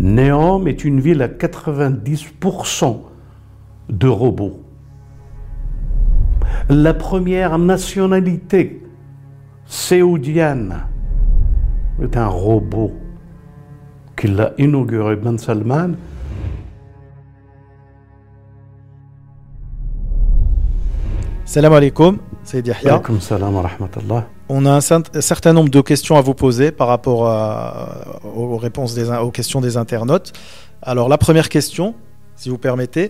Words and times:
Néom 0.00 0.66
est 0.66 0.84
une 0.84 1.00
ville 1.00 1.22
à 1.22 1.28
90% 1.28 3.00
de 3.90 4.08
robots. 4.08 4.60
La 6.68 6.94
première 6.94 7.58
nationalité 7.58 8.82
saoudienne 9.66 10.84
est 12.02 12.16
un 12.16 12.26
robot 12.26 12.92
qu'il 14.16 14.40
a 14.40 14.52
inauguré 14.58 15.16
Ben 15.16 15.38
Salman. 15.38 15.92
Salam 21.44 21.72
alaikum, 21.72 22.18
c'est 22.42 22.66
Yahya. 22.66 22.94
Alaikum 22.94 23.20
salam 23.20 23.54
wa 23.54 23.62
rahmatullah. 23.62 24.26
On 24.50 24.66
a 24.66 24.72
un 24.72 24.80
certain 24.80 25.54
nombre 25.54 25.70
de 25.70 25.80
questions 25.80 26.16
à 26.16 26.20
vous 26.20 26.34
poser 26.34 26.70
par 26.70 26.88
rapport 26.88 27.20
aux, 28.24 28.58
réponses 28.58 28.98
aux 28.98 29.30
questions 29.30 29.62
des 29.62 29.78
internautes. 29.78 30.32
Alors 30.82 31.08
la 31.08 31.16
première 31.16 31.48
question, 31.48 31.94
si 32.36 32.50
vous 32.50 32.58
permettez, 32.58 33.08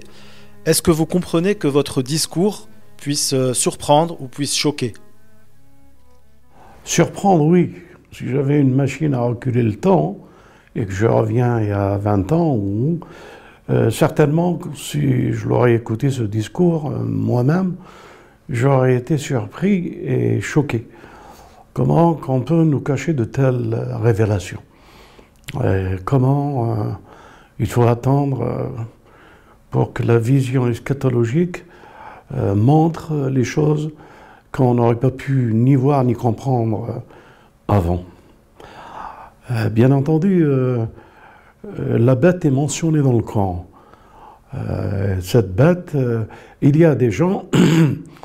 est-ce 0.65 0.80
que 0.80 0.92
vous 0.92 1.06
comprenez 1.06 1.56
que 1.56 1.66
votre 1.66 2.02
discours 2.02 2.69
puisse 2.97 3.34
euh, 3.34 3.52
surprendre 3.52 4.16
ou 4.20 4.28
puisse 4.28 4.55
choquer? 4.55 4.95
Surprendre, 6.84 7.45
oui. 7.45 7.75
Si 8.12 8.28
j'avais 8.28 8.61
une 8.61 8.73
machine 8.73 9.12
à 9.12 9.20
reculer 9.20 9.62
le 9.62 9.75
temps 9.75 10.19
et 10.77 10.87
que 10.87 10.92
je 10.92 11.06
reviens 11.06 11.61
il 11.61 11.69
y 11.69 11.73
a 11.73 11.98
20 11.98 12.33
ans, 12.33 12.59
euh, 13.70 13.91
certainement, 13.91 14.61
si 14.75 15.33
je 15.33 15.48
l'aurais 15.48 15.75
écouté 15.75 16.11
ce 16.11 16.23
discours 16.23 16.91
euh, 16.91 17.03
moi-même, 17.03 17.75
j'aurais 18.48 18.95
été 18.95 19.19
surpris 19.19 19.98
et 20.05 20.41
choqué. 20.41 20.87
Comment 21.74 22.20
on 22.28 22.41
peut 22.41 22.62
nous 22.62 22.78
cacher 22.78 23.14
de 23.14 23.24
telles 23.24 23.77
révélations? 24.01 24.60
Comment 26.05 26.70
euh, 26.70 26.84
il 27.59 27.66
faut 27.66 27.83
attendre 27.83 28.42
euh, 28.42 28.69
pour 29.73 29.92
que 29.92 30.05
la 30.05 30.19
vision 30.19 30.69
eschatologique 30.69 31.64
euh, 32.33 32.55
montre 32.55 33.28
les 33.28 33.42
choses 33.42 33.91
qu'on 34.53 34.75
n'aurait 34.75 35.00
pas 35.00 35.11
pu 35.11 35.50
ni 35.53 35.75
voir 35.75 36.05
ni 36.05 36.14
comprendre 36.14 37.03
avant? 37.66 38.05
Bien 39.72 39.91
entendu, 39.91 40.47
la 41.77 42.14
bête 42.14 42.44
est 42.47 42.50
mentionnée 42.50 43.03
dans 43.03 43.12
le 43.12 43.22
Coran. 43.22 43.66
cette 45.20 45.55
bête, 45.55 45.94
il 46.62 46.77
y 46.78 46.84
a 46.86 46.94
des 46.94 47.11
gens 47.11 47.44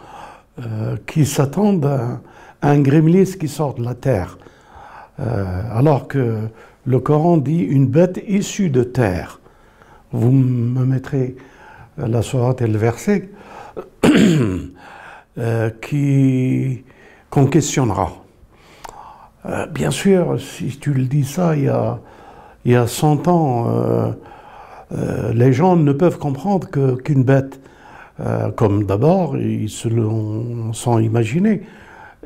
qui 1.08 1.26
s'attendent 1.26 1.86
à 1.86 2.22
un 2.62 2.80
gremlin 2.80 3.24
qui 3.24 3.48
sort 3.48 3.76
de 3.76 3.84
la 3.84 3.96
terre. 3.96 4.38
Euh, 5.20 5.62
alors 5.74 6.08
que 6.08 6.38
le 6.86 7.00
Coran 7.00 7.38
dit 7.38 7.60
une 7.60 7.88
bête 7.88 8.24
issue 8.28 8.70
de 8.70 8.84
terre. 8.84 9.40
Vous 10.12 10.32
me 10.32 10.86
mettrez 10.86 11.36
la 11.98 12.22
sourate 12.22 12.62
et 12.62 12.68
le 12.68 12.78
verset 12.78 13.30
euh, 15.38 15.70
qui 15.82 16.84
qu'on 17.30 17.46
questionnera. 17.46 18.12
Euh, 19.46 19.68
bien 19.68 19.92
sûr, 19.92 20.40
si 20.40 20.80
tu 20.80 20.94
le 20.94 21.04
dis 21.04 21.24
ça 21.24 21.56
il 21.56 21.66
y 21.66 21.70
a, 21.70 22.00
il 22.66 22.72
y 22.72 22.76
a 22.76 22.88
100 22.88 23.28
ans, 23.28 24.14
les 25.34 25.54
gens 25.54 25.76
ne 25.76 25.92
peuvent 25.94 26.18
comprendre 26.18 26.68
qu'une 27.04 27.24
bête, 27.24 27.60
comme 28.56 28.86
d'abord, 28.86 29.38
ils 29.38 29.70
se 29.70 29.88
sont 30.74 31.00
imaginés 31.00 31.62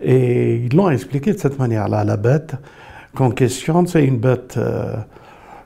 et 0.01 0.55
ils 0.55 0.75
l'ont 0.75 0.89
expliqué 0.89 1.33
de 1.33 1.37
cette 1.37 1.59
manière-là. 1.59 2.03
La 2.03 2.17
bête 2.17 2.55
qu'on 3.15 3.31
questionne, 3.31 3.87
c'est 3.87 4.03
une 4.05 4.17
bête 4.17 4.55
euh, 4.57 4.95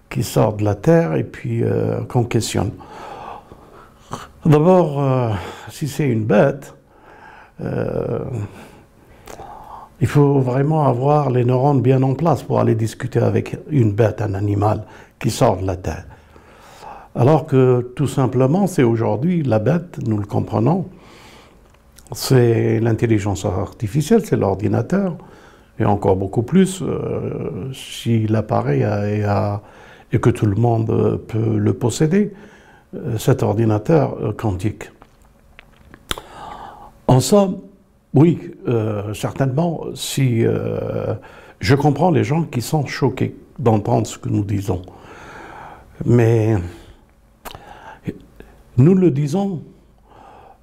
qui 0.09 0.23
sort 0.23 0.53
de 0.53 0.64
la 0.64 0.75
terre 0.75 1.16
et 1.16 1.23
puis 1.23 1.64
euh, 1.64 2.02
qu'on 2.02 2.23
questionne. 2.23 2.72
D'abord, 4.45 5.02
euh, 5.02 5.30
si 5.70 5.88
c'est 5.88 6.08
une 6.08 6.25
bête, 6.25 6.73
il 9.99 10.08
faut 10.08 10.39
vraiment 10.39 10.88
avoir 10.88 11.32
les 11.32 11.44
neurones 11.44 11.82
bien 11.82 12.04
en 12.04 12.14
place 12.14 12.44
pour 12.44 12.59
aller 12.59 12.76
discuter 12.76 13.20
avec 13.20 13.58
une 13.71 13.94
bête, 13.94 14.21
un 14.21 14.36
animal 14.36 14.83
qui 15.17 15.32
sort 15.32 15.58
de 15.58 15.65
la 15.65 15.76
terre. 15.76 16.05
Alors 17.15 17.48
que 17.48 17.94
tout 17.95 18.05
simplement, 18.05 18.67
c'est 18.67 18.83
aujourd'hui 18.83 19.42
la 19.42 19.58
bête, 19.58 19.98
nous 20.05 20.20
le 20.20 20.27
comprenons, 20.27 20.86
c'est 22.12 22.80
l'intelligence 22.80 23.45
artificielle, 23.45 24.26
c'est 24.26 24.38
l'ordinateur, 24.38 25.18
et 25.80 25.86
encore 25.86 26.16
beaucoup 26.16 26.44
plus 26.44 26.82
euh, 26.82 27.72
si 27.73 28.28
l'appareil 28.28 28.86
et 30.12 30.20
que 30.20 30.30
tout 30.30 30.45
le 30.45 30.56
monde 30.56 31.22
peut 31.28 31.58
le 31.58 31.73
posséder, 31.73 32.34
euh, 32.95 33.18
cet 33.18 33.44
ordinateur 33.44 34.18
euh, 34.22 34.32
quantique. 34.32 34.92
En 37.08 37.20
somme, 37.20 37.60
oui, 38.14 38.52
certainement, 39.14 39.86
si 39.94 40.44
je 41.60 41.76
comprends 41.76 42.10
les 42.10 42.24
gens 42.24 42.44
qui 42.44 42.62
sont 42.62 42.86
choqués 42.86 43.36
d'entendre 43.60 44.08
ce 44.08 44.18
que 44.18 44.28
nous 44.28 44.44
disons, 44.44 44.82
mais 46.06 46.56
nous 48.78 48.95
le 48.95 49.12
disons 49.12 49.62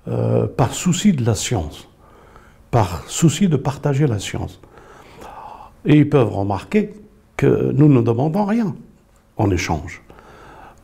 euh, 0.09 0.47
par 0.47 0.75
souci 0.75 1.13
de 1.13 1.25
la 1.25 1.35
science, 1.35 1.89
par 2.71 3.03
souci 3.09 3.49
de 3.49 3.57
partager 3.57 4.07
la 4.07 4.19
science. 4.19 4.61
Et 5.85 5.99
ils 5.99 6.09
peuvent 6.09 6.33
remarquer 6.33 6.93
que 7.37 7.73
nous 7.73 7.89
ne 7.89 8.01
demandons 8.01 8.45
rien 8.45 8.75
en 9.37 9.51
échange. 9.51 10.03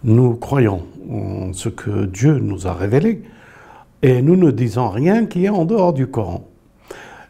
Nous 0.04 0.34
croyons 0.34 0.86
en 1.10 1.52
ce 1.52 1.68
que 1.68 2.06
Dieu 2.06 2.38
nous 2.38 2.66
a 2.66 2.72
révélé 2.72 3.22
et 4.02 4.22
nous 4.22 4.36
ne 4.36 4.50
disons 4.50 4.88
rien 4.88 5.26
qui 5.26 5.44
est 5.44 5.50
en 5.50 5.64
dehors 5.64 5.92
du 5.92 6.06
Coran. 6.06 6.48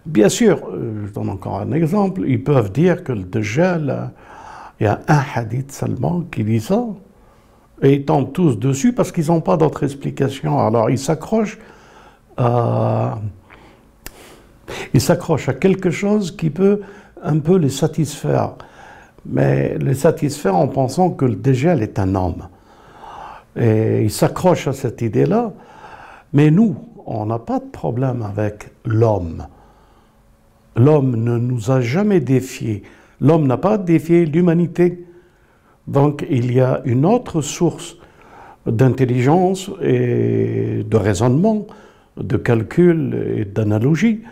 Bien 0.06 0.28
sûr, 0.28 0.60
euh, 0.72 1.06
je 1.06 1.12
donne 1.12 1.28
encore 1.28 1.60
un 1.60 1.72
exemple, 1.72 2.22
ils 2.26 2.42
peuvent 2.42 2.72
dire 2.72 3.04
que 3.04 3.12
le 3.12 3.26
il 4.80 4.84
y 4.84 4.86
a 4.86 5.00
un 5.08 5.22
hadith 5.34 5.72
seulement 5.72 6.22
qui 6.30 6.42
dit 6.42 6.60
ça, 6.60 6.86
et 7.82 7.94
ils 7.94 8.04
tombent 8.04 8.32
tous 8.32 8.58
dessus 8.58 8.94
parce 8.94 9.12
qu'ils 9.12 9.26
n'ont 9.26 9.40
pas 9.40 9.56
d'autre 9.56 9.82
explication. 9.82 10.58
Alors 10.58 10.88
ils 10.88 10.98
s'accrochent 10.98 11.58
euh, 12.40 13.10
ils 14.94 15.00
s'accrochent 15.00 15.48
à 15.48 15.54
quelque 15.54 15.90
chose 15.90 16.34
qui 16.36 16.50
peut 16.50 16.80
un 17.22 17.38
peu 17.38 17.56
les 17.56 17.68
satisfaire. 17.68 18.54
Mais 19.26 19.76
les 19.78 19.94
satisfaire 19.94 20.56
en 20.56 20.68
pensant 20.68 21.10
que 21.10 21.26
le 21.26 21.36
dégel 21.36 21.82
est 21.82 21.98
un 21.98 22.14
homme. 22.14 22.48
Et 23.56 24.02
ils 24.02 24.10
s'accrochent 24.10 24.68
à 24.68 24.72
cette 24.72 25.02
idée-là. 25.02 25.52
Mais 26.32 26.50
nous, 26.50 26.76
on 27.04 27.26
n'a 27.26 27.38
pas 27.38 27.58
de 27.58 27.66
problème 27.66 28.22
avec 28.22 28.70
l'homme. 28.84 29.46
L'homme 30.76 31.16
ne 31.16 31.36
nous 31.36 31.70
a 31.70 31.80
jamais 31.80 32.20
défié. 32.20 32.82
L'homme 33.20 33.46
n'a 33.46 33.58
pas 33.58 33.76
défié 33.76 34.24
l'humanité. 34.24 35.04
Donc 35.86 36.24
il 36.30 36.52
y 36.52 36.60
a 36.60 36.80
une 36.84 37.04
autre 37.04 37.42
source 37.42 37.96
d'intelligence 38.66 39.70
et 39.82 40.84
de 40.88 40.96
raisonnement 40.96 41.66
de 42.20 42.36
calcul 42.36 43.34
et 43.36 43.44
d'analogie, 43.44 44.22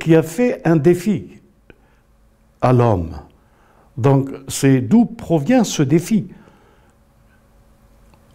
qui 0.00 0.14
a 0.14 0.22
fait 0.22 0.60
un 0.64 0.76
défi 0.76 1.40
à 2.60 2.72
l'homme. 2.72 3.16
Donc 3.96 4.30
c'est 4.48 4.80
d'où 4.80 5.04
provient 5.04 5.64
ce 5.64 5.82
défi. 5.82 6.28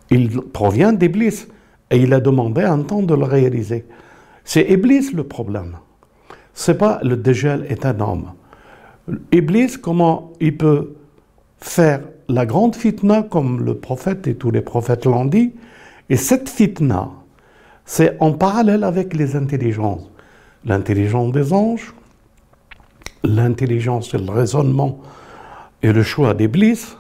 Il 0.09 0.41
provient 0.41 0.93
d'Iblis 0.93 1.47
et 1.89 1.97
il 1.97 2.13
a 2.13 2.19
demandé 2.19 2.61
un 2.61 2.79
temps 2.79 3.03
de 3.03 3.15
le 3.15 3.23
réaliser. 3.23 3.85
C'est 4.43 4.69
Iblis 4.69 5.11
le 5.13 5.23
problème. 5.23 5.77
C'est 6.53 6.77
pas 6.77 6.99
le 7.03 7.15
dégel 7.15 7.65
est 7.69 7.85
un 7.85 7.99
homme. 7.99 8.31
Iblis, 9.31 9.77
comment 9.81 10.33
il 10.39 10.57
peut 10.57 10.95
faire 11.59 12.01
la 12.27 12.45
grande 12.45 12.75
fitna 12.75 13.23
comme 13.23 13.63
le 13.63 13.75
prophète 13.75 14.27
et 14.27 14.35
tous 14.35 14.51
les 14.51 14.61
prophètes 14.61 15.05
l'ont 15.05 15.25
dit, 15.25 15.53
et 16.09 16.17
cette 16.17 16.49
fitna, 16.49 17.09
c'est 17.85 18.17
en 18.19 18.33
parallèle 18.33 18.83
avec 18.83 19.13
les 19.13 19.35
intelligences. 19.35 20.09
L'intelligence 20.65 21.31
des 21.31 21.53
anges, 21.53 21.93
l'intelligence 23.23 24.13
et 24.13 24.17
le 24.17 24.31
raisonnement 24.31 24.99
et 25.81 25.91
le 25.91 26.03
choix 26.03 26.33
d'Iblis, 26.33 26.95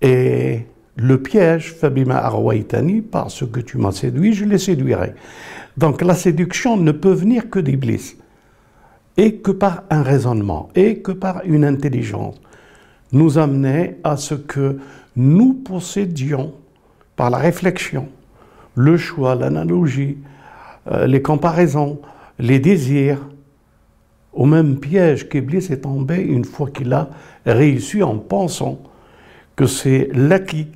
et 0.00 0.66
le 0.96 1.22
piège, 1.22 1.74
Fabima 1.74 2.16
Arwaitani, 2.16 3.02
parce 3.02 3.44
que 3.46 3.60
tu 3.60 3.78
m'as 3.78 3.92
séduit, 3.92 4.32
je 4.32 4.44
les 4.44 4.58
séduirai. 4.58 5.14
Donc 5.76 6.02
la 6.02 6.14
séduction 6.14 6.76
ne 6.76 6.92
peut 6.92 7.12
venir 7.12 7.50
que 7.50 7.58
d'Iblis, 7.58 8.16
et 9.16 9.36
que 9.36 9.50
par 9.50 9.84
un 9.90 10.02
raisonnement, 10.02 10.68
et 10.74 11.00
que 11.00 11.12
par 11.12 11.42
une 11.44 11.64
intelligence, 11.64 12.36
nous 13.12 13.38
amener 13.38 13.96
à 14.04 14.16
ce 14.16 14.34
que 14.34 14.78
nous 15.16 15.54
possédions 15.54 16.54
par 17.14 17.30
la 17.30 17.38
réflexion, 17.38 18.08
le 18.76 18.96
choix, 18.96 19.34
l'analogie, 19.34 20.18
euh, 20.92 21.06
les 21.06 21.22
comparaisons, 21.22 21.98
les 22.38 22.60
désirs, 22.60 23.18
au 24.32 24.44
même 24.44 24.78
piège 24.78 25.28
qu'Iblis 25.28 25.72
est 25.72 25.80
tombé 25.80 26.20
une 26.20 26.44
fois 26.44 26.70
qu'il 26.70 26.92
a 26.92 27.08
réussi 27.46 28.02
en 28.02 28.18
pensant 28.18 28.78
que 29.56 29.66
c'est 29.66 30.10
l'acquis, 30.12 30.68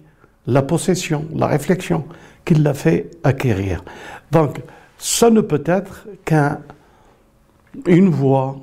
la 0.47 0.63
possession, 0.63 1.27
la 1.35 1.47
réflexion 1.47 2.05
qui 2.45 2.55
l'a 2.55 2.73
fait 2.73 3.11
acquérir. 3.23 3.85
Donc, 4.33 4.61
ça 4.97 5.31
ne 5.31 5.43
peut 5.43 5.63
être 5.67 6.09
qu'une 6.25 8.09
voie 8.09 8.57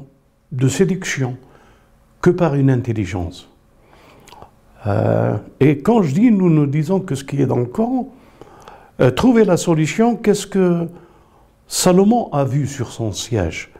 de 0.51 0.67
séduction 0.67 1.37
que 2.19 2.31
par 2.31 2.55
une 2.55 2.71
intelligence. 2.71 3.47
Euh, 4.87 5.37
et 5.59 5.79
quand 5.79 6.01
je 6.01 6.13
dis, 6.13 6.31
nous 6.31 6.49
nous 6.49 6.65
disons 6.65 6.99
que 6.99 7.13
ce 7.13 7.23
qui 7.23 7.41
est 7.41 7.45
dans 7.45 7.57
le 7.57 7.65
Coran, 7.65 8.11
euh, 8.99 9.11
trouver 9.11 9.45
la 9.45 9.57
solution, 9.57 10.15
qu'est-ce 10.15 10.47
que 10.47 10.87
Salomon 11.67 12.29
a 12.31 12.43
vu 12.43 12.67
sur 12.67 12.91
son 12.91 13.11
siège? 13.11 13.71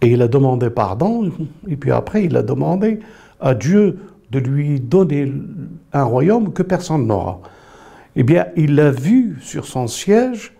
Et 0.00 0.08
il 0.08 0.22
a 0.22 0.28
demandé 0.28 0.70
pardon, 0.70 1.30
et 1.68 1.76
puis 1.76 1.92
après 1.92 2.24
il 2.24 2.36
a 2.36 2.42
demandé 2.42 3.00
à 3.40 3.54
Dieu 3.54 3.98
de 4.30 4.38
lui 4.38 4.80
donner 4.80 5.32
un 5.92 6.04
royaume 6.04 6.52
que 6.52 6.62
personne 6.62 7.06
n'aura. 7.06 7.40
Eh 8.16 8.22
bien, 8.22 8.46
il 8.56 8.78
a 8.80 8.90
vu 8.90 9.38
sur 9.40 9.66
son 9.66 9.86
siège 9.86 10.52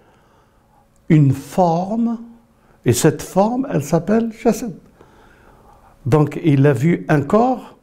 une 1.08 1.32
forme, 1.32 2.18
et 2.84 2.92
cette 2.92 3.22
forme, 3.22 3.66
elle 3.70 3.82
s'appelle 3.82 4.32
Chassid. 4.32 4.74
Donc, 6.06 6.38
il 6.44 6.66
a 6.66 6.72
vu 6.72 7.04
un 7.08 7.22
corps, 7.22 7.78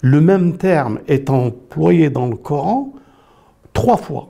le 0.00 0.20
même 0.20 0.56
terme 0.56 1.00
est 1.06 1.30
employé 1.30 2.10
dans 2.10 2.26
le 2.26 2.36
Coran 2.36 2.92
trois 3.72 3.96
fois. 3.96 4.28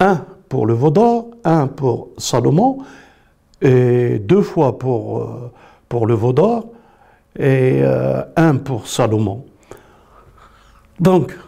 Un 0.00 0.24
pour 0.48 0.66
le 0.66 0.74
Vaudor, 0.74 1.30
un 1.44 1.68
pour 1.68 2.08
Salomon, 2.18 2.78
et 3.60 4.18
deux 4.18 4.42
fois 4.42 4.78
pour, 4.78 5.20
euh, 5.20 5.52
pour 5.88 6.06
le 6.06 6.14
Vaudor, 6.14 6.66
et 7.38 7.82
euh, 7.82 8.22
un 8.36 8.56
pour 8.56 8.88
Salomon. 8.88 9.44
Donc, 10.98 11.38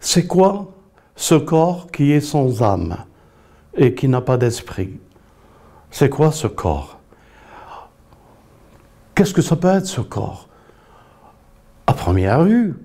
c'est 0.00 0.26
quoi 0.26 0.68
ce 1.16 1.34
corps 1.34 1.90
qui 1.90 2.12
est 2.12 2.20
sans 2.20 2.62
âme 2.62 2.96
et 3.74 3.94
qui 3.94 4.08
n'a 4.08 4.20
pas 4.20 4.36
d'esprit? 4.36 4.98
C'est 5.90 6.08
quoi 6.08 6.32
ce 6.32 6.46
corps? 6.46 6.98
Qu'est-ce 9.14 9.34
que 9.34 9.42
ça 9.42 9.56
peut 9.56 9.68
être 9.68 9.86
ce 9.86 10.00
corps? 10.00 10.48
À 11.86 11.92
première 11.92 12.44
vue, 12.44 12.76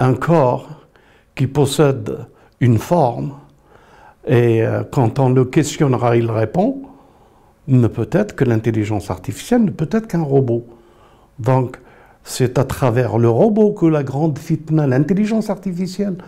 un 0.00 0.14
corps 0.14 0.68
qui 1.34 1.46
possède 1.46 2.26
une 2.60 2.78
forme 2.78 3.34
et 4.28 4.62
euh, 4.62 4.84
quand 4.84 5.18
on 5.18 5.30
le 5.30 5.46
questionnera, 5.46 6.16
il 6.16 6.30
répond, 6.30 6.82
ne 7.66 7.86
peut 7.86 8.08
être 8.12 8.36
que 8.36 8.44
l'intelligence 8.44 9.10
artificielle, 9.10 9.64
ne 9.64 9.70
peut 9.70 9.88
être 9.90 10.06
qu'un 10.06 10.22
robot. 10.22 10.66
Donc, 11.38 11.78
c'est 12.24 12.58
à 12.58 12.64
travers 12.64 13.16
le 13.16 13.30
robot 13.30 13.72
que 13.72 13.86
la 13.86 14.02
grande 14.02 14.38
fitna, 14.38 14.86
l'intelligence 14.86 15.48
artificielle, 15.48 16.18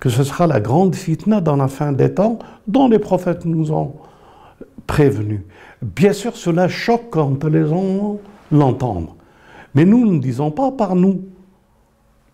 que 0.00 0.08
ce 0.08 0.24
sera 0.24 0.48
la 0.48 0.60
grande 0.60 0.96
fitna 0.96 1.40
dans 1.40 1.56
la 1.56 1.68
fin 1.68 1.92
des 1.92 2.12
temps 2.12 2.40
dont 2.66 2.88
les 2.88 2.98
prophètes 2.98 3.44
nous 3.44 3.70
ont 3.70 3.94
prévenus. 4.88 5.42
Bien 5.80 6.12
sûr, 6.12 6.36
cela 6.36 6.66
choque 6.66 7.10
quand 7.10 7.44
les 7.44 7.66
gens 7.66 8.18
l'entendent. 8.50 9.10
Mais 9.74 9.84
nous 9.84 10.10
ne 10.10 10.18
disons 10.18 10.50
pas 10.50 10.72
par 10.72 10.96
nous. 10.96 11.22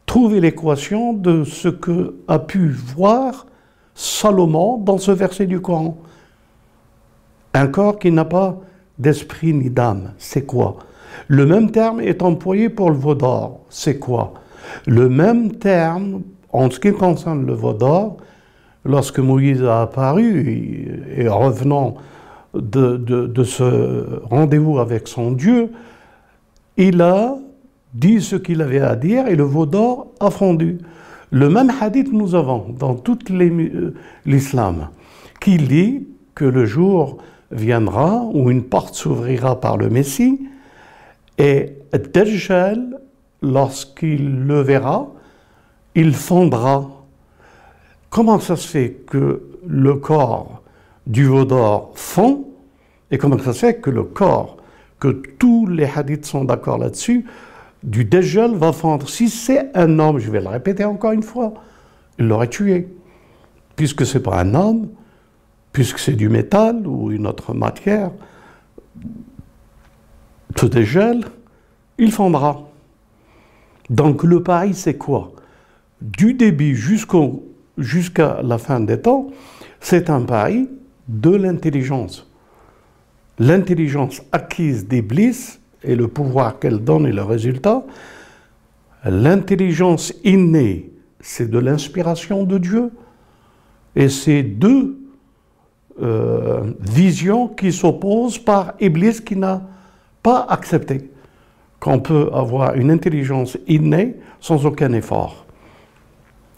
Trouvez 0.07 0.41
l'équation 0.41 1.13
de 1.13 1.45
ce 1.45 1.69
que 1.69 2.15
a 2.27 2.39
pu 2.39 2.69
voir 2.69 3.47
Salomon 3.95 4.79
dans 4.79 4.99
ce 4.99 5.13
verset 5.13 5.47
du 5.47 5.61
Coran. 5.61 5.97
Un 7.55 7.69
corps 7.69 7.99
qui 7.99 8.11
n'a 8.11 8.25
pas 8.25 8.59
d'esprit 8.99 9.53
ni 9.53 9.71
d'âme, 9.71 10.13
c'est 10.19 10.45
quoi? 10.45 10.77
Le 11.29 11.47
même 11.47 11.71
terme 11.71 12.01
est 12.01 12.23
employé 12.23 12.69
pour 12.69 12.91
le 12.91 12.97
veau 12.97 13.15
d'or, 13.15 13.61
c'est 13.69 13.99
quoi? 13.99 14.35
Le 14.87 15.09
même 15.09 15.53
terme, 15.53 16.23
en 16.53 16.71
ce 16.71 16.81
qui 16.81 16.93
concerne 16.93 17.47
le 17.47 17.53
veau 17.53 17.73
d'or, 17.73 18.17
lorsque 18.85 19.21
Moïse 19.21 19.63
a 19.63 19.83
apparu 19.83 21.05
et 21.17 21.29
revenant 21.29 21.95
de, 22.55 22.97
de 22.97 23.45
ce 23.45 24.21
rendez-vous 24.25 24.79
avec 24.79 25.07
son 25.07 25.31
Dieu, 25.31 25.71
il 26.77 27.01
a 27.01 27.37
dit 27.93 28.21
ce 28.21 28.37
qu'il 28.37 28.61
avait 28.61 28.81
à 28.81 28.97
dire 28.97 29.29
et 29.29 29.37
le 29.37 29.45
veau 29.45 29.67
d'or 29.67 30.09
a 30.19 30.31
fondu. 30.31 30.79
Le 31.31 31.49
même 31.49 31.73
hadith 31.81 32.13
nous 32.13 32.35
avons 32.35 32.67
dans 32.79 32.95
tout 32.95 33.19
euh, 33.31 33.95
l'islam 34.27 34.89
qui 35.41 35.57
dit 35.57 36.07
que 36.35 36.45
le 36.45 36.65
jour 36.67 37.19
viendra 37.51 38.25
où 38.33 38.51
une 38.51 38.65
porte 38.65 38.95
s'ouvrira 38.95 39.61
par 39.61 39.77
le 39.77 39.89
Messie 39.89 40.41
et 41.39 41.73
Dajjal, 42.13 43.01
lorsqu'il 43.43 44.47
le 44.47 44.61
verra, 44.61 45.09
il 45.95 46.15
fondra. 46.15 46.91
Comment 48.11 48.39
ça 48.41 48.57
se 48.57 48.67
fait 48.67 49.03
que 49.07 49.43
le 49.67 49.95
corps 49.95 50.63
du 51.07 51.25
veau 51.27 51.45
d'or 51.45 51.93
fond 51.95 52.47
et 53.11 53.19
comment 53.19 53.39
ça 53.39 53.53
se 53.53 53.59
fait 53.61 53.77
que 53.77 53.91
le 53.91 54.05
corps, 54.05 54.57
que 54.99 55.09
tous 55.09 55.67
les 55.67 55.85
hadiths 55.85 56.27
sont 56.27 56.45
d'accord 56.45 56.79
là-dessus, 56.79 57.27
du 57.85 58.05
Dajjal 58.07 58.57
va 58.57 58.73
fondre. 58.73 59.09
Si 59.09 59.29
c'est 59.29 59.71
un 59.77 59.99
homme, 59.99 60.19
je 60.19 60.31
vais 60.31 60.41
le 60.41 60.49
répéter 60.49 60.85
encore 60.85 61.13
une 61.13 61.23
fois, 61.23 61.55
il 62.19 62.27
l'aurait 62.27 62.49
tué. 62.49 62.89
Puisque 63.77 64.07
ce 64.07 64.17
n'est 64.17 64.25
pas 64.25 64.41
un 64.41 64.55
homme, 64.55 64.89
puisque 65.73 65.99
c'est 65.99 66.15
du 66.15 66.29
métal 66.29 66.87
ou 66.87 67.13
une 67.13 67.27
autre 67.27 67.53
matière, 67.53 68.11
ce 70.57 70.67
Dajjal, 70.67 71.25
il 71.99 72.11
fondra. 72.11 72.63
Donc 73.91 74.25
le 74.25 74.43
pari, 74.43 74.73
c'est 74.73 74.97
quoi? 74.97 75.33
Du 76.01 76.35
début 76.35 76.75
jusqu'à 76.75 78.41
la 78.43 78.59
fin 78.59 78.81
des 78.81 79.01
temps, 79.01 79.27
c'est 79.81 80.09
un 80.09 80.23
pari 80.23 80.71
de 81.09 81.31
l'intelligence. 81.31 82.31
L'intelligence 83.39 84.23
acquise 84.33 84.89
d'Iblis 84.89 85.59
et 85.85 85.95
le 85.95 86.09
pouvoir 86.09 86.59
qu'elle 86.59 86.79
donne 86.79 87.07
et 87.07 87.13
le 87.13 87.23
résultat. 87.23 87.85
L'intelligence 89.05 90.13
innée, 90.25 90.93
c'est 91.21 91.51
de 91.51 91.59
l'inspiration 91.59 92.45
de 92.45 92.59
Dieu. 92.59 92.91
Et 93.97 94.09
c'est 94.09 94.43
deux 94.43 94.99
euh, 96.03 96.73
visions 96.81 97.49
qui 97.49 97.73
s'opposent 97.73 98.39
par 98.39 98.75
Iblis 98.81 99.21
qui 99.25 99.37
n'a 99.37 99.63
pas 100.23 100.47
accepté 100.49 101.11
qu'on 101.79 102.01
peut 102.01 102.31
avoir 102.33 102.75
une 102.75 102.91
intelligence 102.91 103.59
innée 103.69 104.17
sans 104.41 104.65
aucun 104.65 104.93
effort. 104.95 105.45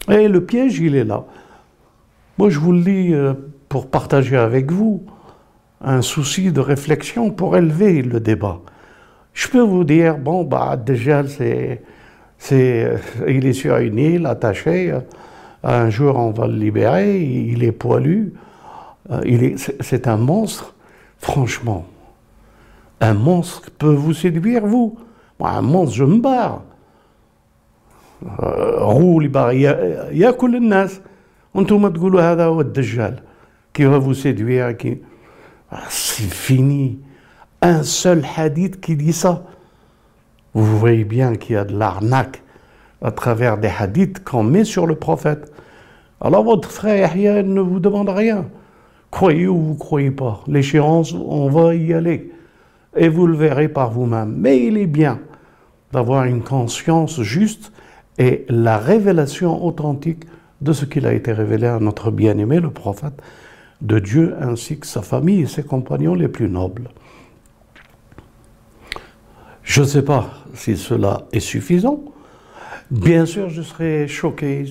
Et 0.09 0.27
le 0.29 0.45
piège, 0.45 0.79
il 0.79 0.95
est 0.95 1.03
là. 1.03 1.25
Moi, 2.37 2.49
je 2.49 2.59
vous 2.59 2.71
le 2.71 2.81
dis 2.81 3.13
euh, 3.13 3.33
pour 3.67 3.89
partager 3.89 4.37
avec 4.37 4.71
vous 4.71 5.03
un 5.81 6.01
souci 6.01 6.51
de 6.51 6.61
réflexion 6.61 7.29
pour 7.29 7.57
élever 7.57 8.01
le 8.01 8.19
débat. 8.19 8.61
Je 9.36 9.48
peux 9.48 9.60
vous 9.60 9.84
dire, 9.84 10.18
bon, 10.18 10.44
bah, 10.44 10.76
déjà, 10.76 11.26
c'est, 11.26 11.82
c'est, 12.38 12.98
il 13.26 13.46
est 13.46 13.52
sur 13.52 13.76
une 13.78 13.98
île, 13.98 14.26
attaché. 14.26 14.94
Un 15.62 15.90
jour, 15.90 16.16
on 16.16 16.30
va 16.30 16.46
le 16.46 16.56
libérer. 16.56 17.20
Il 17.20 17.64
est 17.64 17.72
poilu. 17.72 18.34
Euh, 19.10 19.20
il 19.24 19.44
est, 19.44 19.72
c'est 19.80 20.06
un 20.08 20.16
monstre. 20.16 20.74
Franchement, 21.18 21.86
un 23.00 23.14
monstre 23.14 23.70
peut 23.78 23.94
vous 23.94 24.12
séduire, 24.12 24.66
vous 24.66 24.98
Moi, 25.38 25.50
Un 25.50 25.62
monstre, 25.62 25.96
je 25.96 26.04
me 26.04 26.18
barre. 26.18 26.62
روح 28.24 29.50
ياكل 30.12 30.56
الناس 30.56 31.00
وانتم 31.54 31.88
تقولوا 31.88 32.32
هذا 32.32 32.44
هو 32.44 32.60
الدجال 32.60 33.20
qui 33.74 33.84
va 33.84 33.98
vous 33.98 34.14
séduire 34.14 34.76
qui 34.76 35.00
ah, 35.70 35.80
c'est 35.88 36.30
fini 36.30 36.98
un 37.61 37.83
seul 37.83 38.23
hadith 38.35 38.79
qui 38.79 38.95
dit 38.95 39.13
ça. 39.13 39.43
Vous 40.53 40.77
voyez 40.77 41.03
bien 41.03 41.35
qu'il 41.35 41.55
y 41.55 41.57
a 41.57 41.65
de 41.65 41.77
l'arnaque 41.77 42.41
à 43.01 43.11
travers 43.11 43.57
des 43.57 43.71
hadiths 43.79 44.23
qu'on 44.23 44.43
met 44.43 44.63
sur 44.63 44.87
le 44.87 44.95
prophète. 44.95 45.51
Alors 46.19 46.43
votre 46.43 46.69
frère 46.69 47.15
Yahya 47.15 47.43
ne 47.43 47.61
vous 47.61 47.79
demande 47.79 48.09
rien. 48.09 48.45
Croyez 49.11 49.47
ou 49.47 49.57
vous 49.57 49.75
croyez 49.75 50.11
pas. 50.11 50.41
L'échéance, 50.47 51.13
on 51.13 51.49
va 51.49 51.75
y 51.75 51.93
aller. 51.93 52.31
Et 52.95 53.09
vous 53.09 53.27
le 53.27 53.37
verrez 53.37 53.69
par 53.69 53.91
vous-même. 53.91 54.35
Mais 54.37 54.65
il 54.65 54.77
est 54.77 54.87
bien 54.87 55.19
d'avoir 55.91 56.25
une 56.25 56.43
conscience 56.43 57.21
juste 57.21 57.71
et 58.17 58.45
la 58.49 58.77
révélation 58.77 59.63
authentique 59.63 60.23
de 60.61 60.73
ce 60.73 60.85
qu'il 60.85 61.05
a 61.05 61.13
été 61.13 61.31
révélé 61.31 61.67
à 61.67 61.79
notre 61.79 62.11
bien-aimé, 62.11 62.59
le 62.59 62.71
prophète 62.71 63.21
de 63.81 63.99
Dieu, 63.99 64.35
ainsi 64.41 64.79
que 64.79 64.87
sa 64.87 65.03
famille 65.03 65.41
et 65.41 65.47
ses 65.47 65.63
compagnons 65.63 66.15
les 66.15 66.27
plus 66.27 66.49
nobles. 66.49 66.89
Je 69.67 69.81
ne 69.81 69.85
sais 69.85 70.01
pas 70.01 70.29
si 70.53 70.77
cela 70.77 71.27
est 71.33 71.41
suffisant. 71.41 72.01
Bien 72.89 73.25
sûr, 73.25 73.49
je 73.49 73.61
serais 73.61 74.07
choqué 74.07 74.63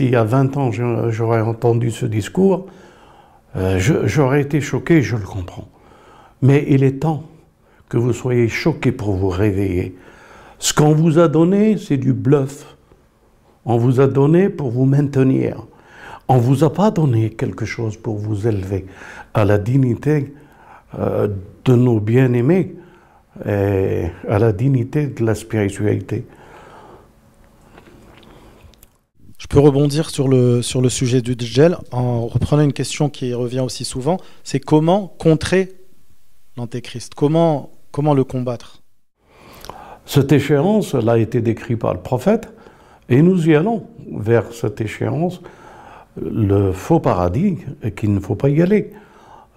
y 0.00 0.16
a 0.16 0.24
20 0.24 0.56
ans 0.56 0.70
j'aurais 0.72 1.40
entendu 1.40 1.92
ce 1.92 2.04
discours. 2.04 2.66
Euh, 3.56 3.78
j'aurais 3.78 4.42
été 4.42 4.60
choqué, 4.60 5.02
je 5.02 5.16
le 5.16 5.22
comprends. 5.22 5.68
Mais 6.42 6.66
il 6.68 6.82
est 6.82 6.98
temps 6.98 7.22
que 7.88 7.96
vous 7.96 8.12
soyez 8.12 8.48
choqués 8.48 8.90
pour 8.90 9.14
vous 9.14 9.28
réveiller. 9.28 9.96
Ce 10.58 10.74
qu'on 10.74 10.94
vous 10.94 11.20
a 11.20 11.28
donné, 11.28 11.78
c'est 11.78 11.96
du 11.96 12.12
bluff. 12.12 12.76
On 13.64 13.76
vous 13.76 14.00
a 14.00 14.08
donné 14.08 14.48
pour 14.48 14.70
vous 14.70 14.84
maintenir. 14.84 15.64
On 16.26 16.38
ne 16.38 16.42
vous 16.42 16.64
a 16.64 16.72
pas 16.72 16.90
donné 16.90 17.30
quelque 17.30 17.64
chose 17.64 17.96
pour 17.96 18.18
vous 18.18 18.48
élever 18.48 18.84
à 19.32 19.44
la 19.44 19.58
dignité 19.58 20.34
euh, 20.98 21.28
de 21.64 21.76
nos 21.76 22.00
bien-aimés 22.00 22.74
à 23.44 24.38
la 24.38 24.52
dignité 24.52 25.06
de 25.06 25.24
la 25.24 25.34
spiritualité. 25.34 26.24
Je 29.38 29.46
peux 29.46 29.60
rebondir 29.60 30.10
sur 30.10 30.28
le, 30.28 30.62
sur 30.62 30.82
le 30.82 30.88
sujet 30.88 31.22
du 31.22 31.34
Djel 31.38 31.78
en 31.92 32.26
reprenant 32.26 32.62
une 32.62 32.72
question 32.72 33.08
qui 33.08 33.32
revient 33.32 33.60
aussi 33.60 33.84
souvent, 33.84 34.18
c'est 34.42 34.60
comment 34.60 35.14
contrer 35.18 35.74
l'antéchrist? 36.56 37.14
Comment, 37.14 37.70
comment 37.92 38.14
le 38.14 38.24
combattre? 38.24 38.82
Cette 40.04 40.32
échéance, 40.32 40.94
elle 40.94 41.08
a 41.08 41.18
été 41.18 41.40
décrite 41.40 41.78
par 41.78 41.94
le 41.94 42.00
prophète, 42.00 42.52
et 43.08 43.22
nous 43.22 43.48
y 43.48 43.54
allons 43.54 43.86
vers 44.10 44.52
cette 44.52 44.80
échéance, 44.80 45.40
le 46.20 46.72
faux 46.72 46.98
paradis, 46.98 47.58
et 47.82 47.92
qu'il 47.92 48.12
ne 48.12 48.20
faut 48.20 48.34
pas 48.34 48.48
y 48.48 48.60
aller. 48.60 48.90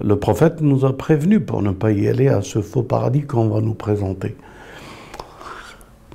Le 0.03 0.15
prophète 0.15 0.61
nous 0.61 0.85
a 0.85 0.97
prévenus 0.97 1.41
pour 1.45 1.61
ne 1.61 1.71
pas 1.71 1.91
y 1.91 2.07
aller 2.07 2.27
à 2.27 2.41
ce 2.41 2.61
faux 2.61 2.83
paradis 2.83 3.21
qu'on 3.21 3.49
va 3.49 3.61
nous 3.61 3.73
présenter. 3.73 4.35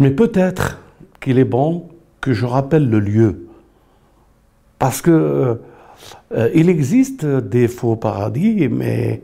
Mais 0.01 0.11
peut-être 0.11 0.81
qu'il 1.21 1.39
est 1.39 1.45
bon 1.45 1.89
que 2.21 2.33
je 2.33 2.47
rappelle 2.47 2.89
le 2.91 3.01
lieu. 3.01 3.47
Parce 4.79 5.01
que 5.01 5.61
euh, 6.33 6.51
il 6.55 6.69
existe 6.69 7.25
des 7.25 7.69
faux 7.69 7.97
paradis, 7.97 8.69
mais 8.69 9.23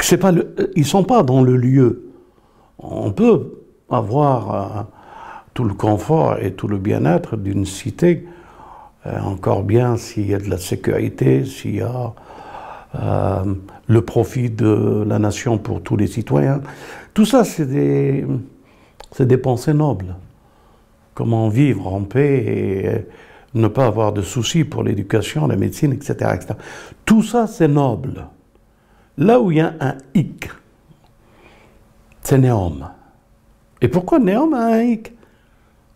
c'est 0.00 0.18
pas 0.18 0.32
ils 0.76 0.80
ne 0.80 0.84
sont 0.84 1.04
pas 1.04 1.22
dans 1.22 1.42
le 1.42 1.56
lieu. 1.56 2.10
On 2.78 3.12
peut 3.12 3.62
avoir 3.88 4.54
euh, 4.54 4.82
tout 5.54 5.64
le 5.64 5.74
confort 5.74 6.38
et 6.40 6.52
tout 6.52 6.68
le 6.68 6.78
bien-être 6.78 7.36
d'une 7.36 7.64
cité, 7.64 8.26
euh, 9.06 9.18
encore 9.20 9.62
bien 9.62 9.96
s'il 9.96 10.28
y 10.28 10.34
a 10.34 10.38
de 10.38 10.50
la 10.50 10.58
sécurité, 10.58 11.44
s'il 11.44 11.76
y 11.76 11.80
a 11.80 12.12
le 13.86 14.02
profit 14.02 14.50
de 14.50 15.04
la 15.06 15.18
nation 15.18 15.58
pour 15.58 15.82
tous 15.82 15.96
les 15.96 16.06
citoyens. 16.06 16.60
Tout 17.12 17.26
ça, 17.26 17.44
c'est 17.44 17.66
des, 17.66 18.26
des 19.18 19.36
pensées 19.36 19.74
nobles. 19.74 20.16
Comment 21.14 21.48
vivre 21.48 21.92
en 21.92 22.02
paix 22.02 22.44
et 22.46 23.06
ne 23.58 23.68
pas 23.68 23.86
avoir 23.86 24.12
de 24.12 24.22
soucis 24.22 24.64
pour 24.64 24.82
l'éducation, 24.82 25.46
la 25.46 25.56
médecine, 25.56 25.92
etc. 25.92 26.14
etc. 26.34 26.54
Tout 27.04 27.22
ça, 27.22 27.46
c'est 27.46 27.68
noble. 27.68 28.26
Là 29.16 29.40
où 29.40 29.52
il 29.52 29.58
y 29.58 29.60
a 29.60 29.74
un 29.80 29.94
hic, 30.14 30.50
c'est 32.22 32.38
Néom. 32.38 32.88
Et 33.80 33.88
pourquoi 33.88 34.18
Néom 34.18 34.54
a 34.54 34.74
un 34.74 34.82
hic? 34.82 35.12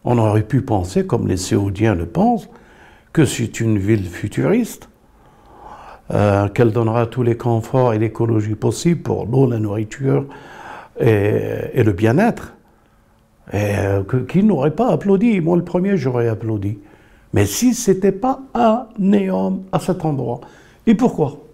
On 0.05 0.19
aurait 0.19 0.47
pu 0.47 0.63
penser, 0.63 1.05
comme 1.05 1.27
les 1.27 1.37
Séoudiens 1.37 1.95
le 1.95 2.07
pensent, 2.07 2.49
que 3.13 3.25
c'est 3.25 3.61
une 3.61 3.79
ville 3.79 4.07
futuriste, 4.07 4.89
euh, 6.11 6.49
qu'elle 6.49 6.73
donnera 6.73 7.07
tous 7.07 7.23
les 7.23 7.37
conforts 7.37 7.93
et 7.93 7.99
l'écologie 7.99 8.55
possibles 8.55 9.03
pour 9.03 9.27
l'eau, 9.27 9.49
la 9.49 9.59
nourriture 9.59 10.25
et, 10.99 11.83
le 11.83 11.93
bien-être. 11.93 12.55
Et 13.53 13.77
euh, 13.77 14.03
qui 14.29 14.43
n'aurait 14.43 14.71
pas 14.71 14.89
applaudi 14.91 15.41
Moi, 15.41 15.57
le 15.57 15.65
premier, 15.65 15.97
j'aurais 15.97 16.29
applaudi. 16.29 16.79
Mais 17.33 17.45
si 17.45 17.75
ce 17.75 17.91
n'était 17.91 18.13
pas 18.13 18.41
un 18.55 18.87
néom 18.99 19.65
à 19.71 19.79
cet 19.79 20.05
endroit. 20.05 20.41
Et 20.87 20.95
pourquoi? 20.95 21.45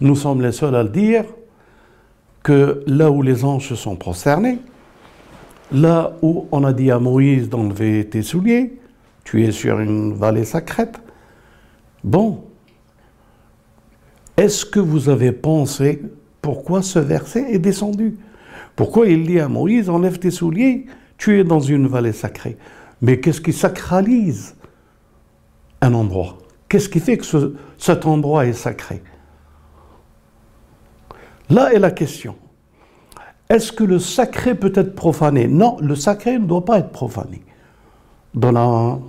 Nous 0.00 0.16
sommes 0.16 0.42
les 0.42 0.52
seuls 0.52 0.74
à 0.74 0.82
le 0.82 0.88
dire 0.88 1.24
que 2.42 2.82
là 2.88 3.10
où 3.10 3.22
les 3.22 3.44
anges 3.44 3.68
se 3.68 3.76
sont 3.76 3.94
prosternés, 3.94 4.58
là 5.70 6.14
où 6.22 6.48
on 6.50 6.64
a 6.64 6.72
dit 6.72 6.90
à 6.90 6.98
Moïse 6.98 7.48
d'enlever 7.48 8.08
tes 8.08 8.22
souliers, 8.22 8.80
tu 9.22 9.44
es 9.44 9.52
sur 9.52 9.78
une 9.78 10.14
vallée 10.14 10.44
sacrète. 10.44 11.00
Bon, 12.02 12.42
est-ce 14.36 14.64
que 14.64 14.80
vous 14.80 15.08
avez 15.08 15.32
pensé 15.32 16.02
pourquoi 16.40 16.82
ce 16.82 16.98
verset 16.98 17.52
est 17.52 17.58
descendu? 17.58 18.16
Pourquoi 18.74 19.06
il 19.06 19.26
dit 19.26 19.38
à 19.38 19.48
Moïse, 19.48 19.90
enlève 19.90 20.18
tes 20.18 20.30
souliers, 20.30 20.86
tu 21.18 21.38
es 21.38 21.44
dans 21.44 21.60
une 21.60 21.86
vallée 21.86 22.12
sacrée 22.12 22.56
Mais 23.00 23.20
qu'est-ce 23.20 23.40
qui 23.40 23.52
sacralise 23.52 24.56
un 25.80 25.94
endroit? 25.94 26.38
Qu'est-ce 26.68 26.88
qui 26.88 27.00
fait 27.00 27.18
que 27.18 27.54
cet 27.76 28.06
endroit 28.06 28.46
est 28.46 28.54
sacré? 28.54 29.02
Là 31.50 31.72
est 31.72 31.78
la 31.78 31.90
question. 31.90 32.34
Est-ce 33.50 33.70
que 33.70 33.84
le 33.84 33.98
sacré 33.98 34.54
peut 34.54 34.72
être 34.74 34.94
profané? 34.94 35.46
Non, 35.46 35.76
le 35.80 35.94
sacré 35.94 36.38
ne 36.38 36.46
doit 36.46 36.64
pas 36.64 36.78
être 36.78 36.90
profané. 36.90 37.42
Dans, 38.32 39.02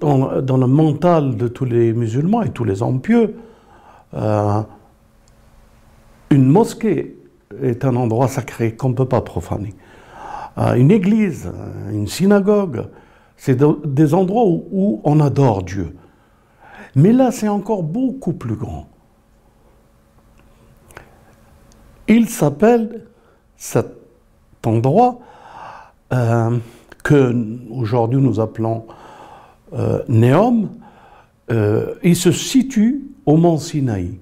dans, 0.00 0.56
le 0.56 0.66
mental 0.66 1.36
de 1.36 1.46
tous 1.46 1.64
les 1.64 1.92
musulmans 1.92 2.42
et 2.42 2.50
tous 2.50 2.64
les 2.64 2.82
hommes 2.82 3.00
pieux, 3.00 3.36
euh, 4.14 4.62
une 6.30 6.46
mosquée 6.46 7.16
est 7.62 7.84
un 7.84 7.96
endroit 7.96 8.28
sacré 8.28 8.74
qu'on 8.74 8.90
ne 8.90 8.94
peut 8.94 9.08
pas 9.08 9.20
profaner. 9.20 9.74
Euh, 10.58 10.74
une 10.74 10.90
église, 10.90 11.50
une 11.90 12.06
synagogue, 12.06 12.86
c'est 13.36 13.60
des 13.84 14.14
endroits 14.14 14.44
où, 14.46 15.00
on 15.04 15.20
adore 15.20 15.62
Dieu. 15.62 15.96
Mais 16.94 17.12
là, 17.12 17.30
c'est 17.32 17.48
encore 17.48 17.82
beaucoup 17.82 18.32
plus 18.32 18.54
grand. 18.54 18.88
Il 22.06 22.28
s'appelle 22.28 23.06
cet 23.56 23.86
endroit 24.64 25.20
euh, 26.12 26.58
que 27.02 27.34
aujourd'hui 27.70 28.20
nous 28.20 28.40
appelons 28.40 28.86
euh, 29.72 30.02
Néom. 30.08 30.70
Euh, 31.50 31.94
il 32.02 32.16
se 32.16 32.30
situe 32.30 33.13
au 33.26 33.36
mont 33.36 33.58
Sinaï. 33.58 34.18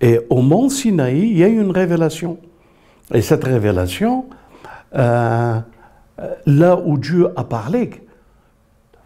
Et 0.00 0.20
au 0.30 0.42
mont 0.42 0.68
Sinaï, 0.68 1.18
il 1.18 1.38
y 1.38 1.44
a 1.44 1.48
une 1.48 1.70
révélation. 1.70 2.38
Et 3.12 3.22
cette 3.22 3.44
révélation, 3.44 4.26
euh, 4.94 5.60
euh, 6.20 6.34
là 6.46 6.80
où 6.84 6.98
Dieu 6.98 7.28
a 7.36 7.44
parlé, 7.44 7.90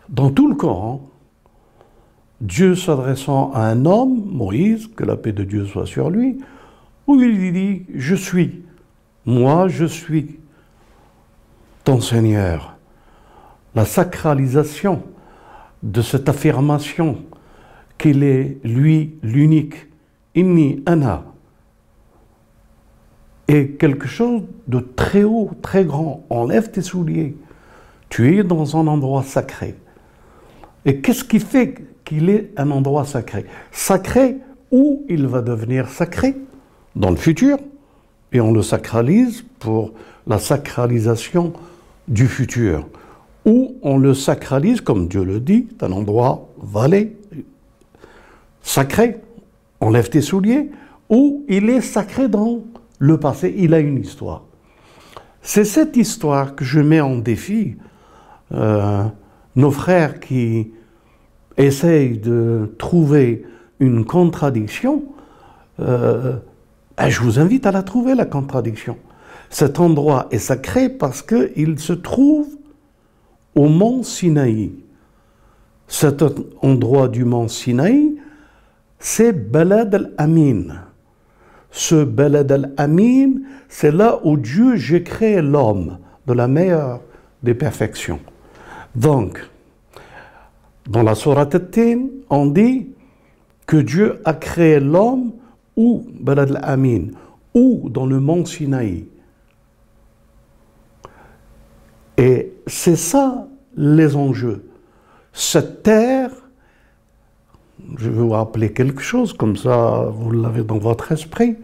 dans 0.09 0.31
tout 0.31 0.49
le 0.49 0.55
Coran, 0.55 1.09
Dieu 2.41 2.75
s'adressant 2.75 3.51
à 3.53 3.63
un 3.63 3.85
homme, 3.85 4.23
Moïse, 4.27 4.89
que 4.89 5.05
la 5.05 5.17
paix 5.17 5.33
de 5.33 5.45
Dieu 5.45 5.67
soit 5.67 5.87
sur 5.87 6.11
lui, 6.11 6.39
où 7.07 7.21
il 7.21 7.53
dit, 7.53 7.87
je 7.95 8.15
suis, 8.15 8.63
moi 9.27 9.69
je 9.69 9.87
suis 9.87 10.39
ton 11.85 12.01
Seigneur. 12.01 12.77
La 13.75 13.85
sacralisation 13.85 15.03
de 15.83 16.03
cette 16.03 16.29
affirmation 16.29 17.19
qu'il 17.99 18.23
est 18.23 18.59
lui 18.65 19.19
l'unique, 19.23 19.89
inni 20.35 20.83
ana, 20.87 21.25
est 23.49 23.79
quelque 23.79 24.07
chose 24.07 24.43
de 24.67 24.79
très 24.79 25.25
haut, 25.25 25.51
très 25.63 25.85
grand. 25.85 26.25
Enlève 26.31 26.71
tes 26.71 26.83
souliers. 26.83 27.37
Tu 28.09 28.39
es 28.39 28.45
dans 28.45 28.77
un 28.77 28.87
endroit 28.87 29.23
sacré. 29.23 29.75
Et 30.85 31.01
qu'est-ce 31.01 31.25
qui 31.25 31.41
fait 31.41 31.75
qu'il 32.05 32.31
est 32.31 32.53
un 32.57 32.71
endroit 32.71 33.05
sacré? 33.05 33.47
Sacré 33.73 34.37
où 34.71 35.05
il 35.09 35.27
va 35.27 35.43
devenir 35.43 35.89
sacré 35.89 36.37
dans 36.95 37.11
le 37.11 37.17
futur, 37.17 37.59
et 38.33 38.41
on 38.41 38.53
le 38.53 38.63
sacralise 38.63 39.45
pour 39.59 39.93
la 40.27 40.39
sacralisation 40.39 41.53
du 42.07 42.27
futur, 42.27 42.87
ou 43.45 43.77
on 43.83 43.99
le 43.99 44.15
sacralise, 44.15 44.81
comme 44.81 45.09
Dieu 45.09 45.25
le 45.25 45.41
dit, 45.41 45.69
d'un 45.79 45.93
endroit 45.93 46.49
valé, 46.61 47.17
sacré, 48.69 49.17
enlève 49.81 50.11
tes 50.11 50.21
souliers, 50.21 50.71
ou 51.09 51.45
il 51.49 51.71
est 51.71 51.81
sacré 51.81 52.29
dans 52.29 52.65
le 52.99 53.19
passé, 53.19 53.55
il 53.57 53.73
a 53.73 53.81
une 53.81 53.99
histoire. 53.99 54.45
C'est 55.41 55.65
cette 55.65 55.97
histoire 55.97 56.55
que 56.55 56.65
je 56.65 56.81
mets 56.81 57.01
en 57.01 57.17
défi. 57.17 57.77
Euh, 58.53 59.05
nos 59.57 59.71
frères 59.71 60.21
qui 60.21 60.73
essayent 61.57 62.19
de 62.19 62.75
trouver 62.79 63.47
une 63.81 64.05
contradiction, 64.05 65.05
euh, 65.81 66.37
ben, 66.97 67.09
je 67.09 67.21
vous 67.21 67.39
invite 67.39 67.65
à 67.65 67.73
la 67.73 67.83
trouver, 67.83 68.15
la 68.15 68.27
contradiction. 68.27 68.99
Cet 69.49 69.81
endroit 69.81 70.27
est 70.31 70.39
sacré 70.39 70.91
parce 70.91 71.23
qu'il 71.23 71.79
se 71.79 71.95
trouve 71.95 72.49
au 73.55 73.69
mont 73.69 74.03
Sinaï. 74.03 74.73
Cet 75.87 76.23
endroit 76.61 77.09
du 77.09 77.25
mont 77.25 77.49
Sinaï, 77.49 78.18
c'est 78.99 79.33
Balad 79.33 79.95
al-Amin 79.95 80.89
ce 81.71 82.05
Balad 82.05 82.51
al-Amin, 82.51 83.35
c'est 83.69 83.93
là 83.93 84.21
où 84.25 84.37
Dieu 84.37 84.77
j'ai 84.77 85.03
créé 85.03 85.43
l'homme 85.43 85.99
de 86.27 86.33
la 86.33 86.49
meilleure 86.49 87.01
des 87.43 87.55
perfections. 87.55 88.21
Donc, 88.95 89.39
dans 90.89 91.03
la 91.03 91.15
Sourate 91.15 91.57
on 92.31 92.47
dit 92.47 92.89
que 93.67 93.77
Dieu 93.77 94.21
a 94.25 94.35
créé 94.35 94.81
l'homme 94.81 95.33
ou 95.77 96.07
Balad 96.21 96.51
al-Amin, 96.57 97.09
ou 97.55 97.89
dans 97.91 98.07
le 98.07 98.19
mont 98.19 98.45
Sinaï. 98.45 99.07
Et 102.17 102.53
c'est 102.67 102.97
ça 102.97 103.47
les 103.77 104.17
enjeux. 104.17 104.65
Cette 105.33 105.85
terre, 105.85 106.31
je 107.99 108.09
vais 108.09 108.17
vous 108.17 108.31
rappeler 108.31 108.73
quelque 108.73 109.03
chose, 109.03 109.33
comme 109.33 109.57
ça 109.57 110.09
vous 110.13 110.31
l'avez 110.31 110.63
dans 110.63 110.79
votre 110.79 111.13
esprit. 111.13 111.57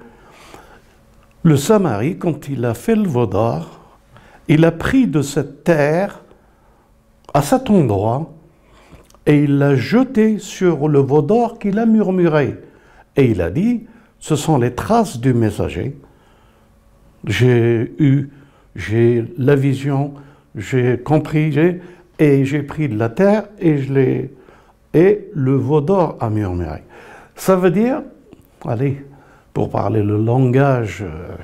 Le 1.43 1.57
Samari, 1.57 2.19
quand 2.19 2.49
il 2.49 2.65
a 2.65 2.75
fait 2.75 2.97
le 2.97 3.09
Vaudar, 3.09 3.81
il 4.49 4.65
a 4.65 4.73
pris 4.73 5.07
de 5.07 5.23
cette 5.23 5.65
terre 5.65 6.23
à 7.33 7.43
cet 7.43 7.71
endroit 7.71 8.33
et 9.27 9.45
il 9.45 9.59
l'a 9.59 9.75
jeté 9.75 10.39
sur 10.39 10.89
le 10.89 10.99
Vaudor 10.99 11.59
qu'il 11.59 11.79
a 11.79 11.87
murmuré. 11.87 12.59
Et 13.17 13.31
il 13.31 13.41
a 13.41 13.51
dit, 13.51 13.87
ce 14.19 14.37
sont 14.37 14.59
les 14.59 14.75
traces 14.75 15.21
du 15.21 15.33
messager. 15.33 15.97
J'ai 17.27 17.95
eu, 17.99 18.31
j'ai 18.75 19.25
la 19.39 19.55
vision, 19.55 20.15
j'ai 20.57 20.99
compris, 20.99 21.57
et 22.19 22.45
j'ai 22.45 22.63
pris 22.63 22.89
de 22.89 22.99
la 22.99 23.09
terre 23.09 23.45
et 23.59 23.79
je 23.79 23.93
l'ai. 23.93 24.31
Et 24.95 25.29
le 25.35 25.55
Vaudor 25.57 26.17
a 26.21 26.31
murmuré. 26.31 26.85
Ça 27.35 27.57
veut 27.57 27.73
dire, 27.73 28.03
allez, 28.65 29.05
pour 29.53 29.71
parler 29.71 30.03
le 30.03 30.17
langage 30.17 31.03
euh, 31.03 31.37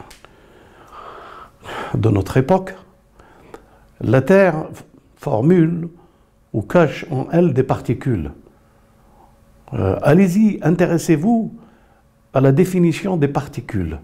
de 1.95 2.09
notre 2.09 2.37
époque, 2.37 2.75
la 4.01 4.23
terre 4.23 4.69
formule 5.17 5.89
ou 6.53 6.63
cache 6.63 7.05
en 7.11 7.27
elle 7.33 7.53
des 7.53 7.63
particules. 7.63 8.31
Euh, 9.75 9.99
allez-y, 10.03 10.59
intéressez-vous 10.63 11.55
à 12.33 12.41
la 12.41 12.53
définition 12.53 13.17
des 13.17 13.29
particules. 13.29 13.99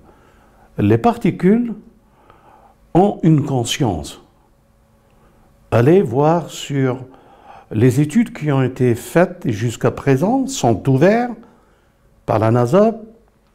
Les 0.79 0.99
particules 0.99 1.75
ont 2.95 3.19
une 3.23 3.45
conscience. 3.45 4.23
Allez 5.71 6.03
voir 6.03 6.51
sur 6.51 6.99
les 7.73 8.01
études 8.01 8.33
qui 8.33 8.53
ont 8.53 8.63
été 8.63 8.95
faites 8.95 9.43
jusqu'à 9.47 9.91
présent 9.91 10.47
sont 10.47 10.89
ouvertes 10.89 11.33
par 12.25 12.39
la 12.39 12.51
NASA 12.51 12.95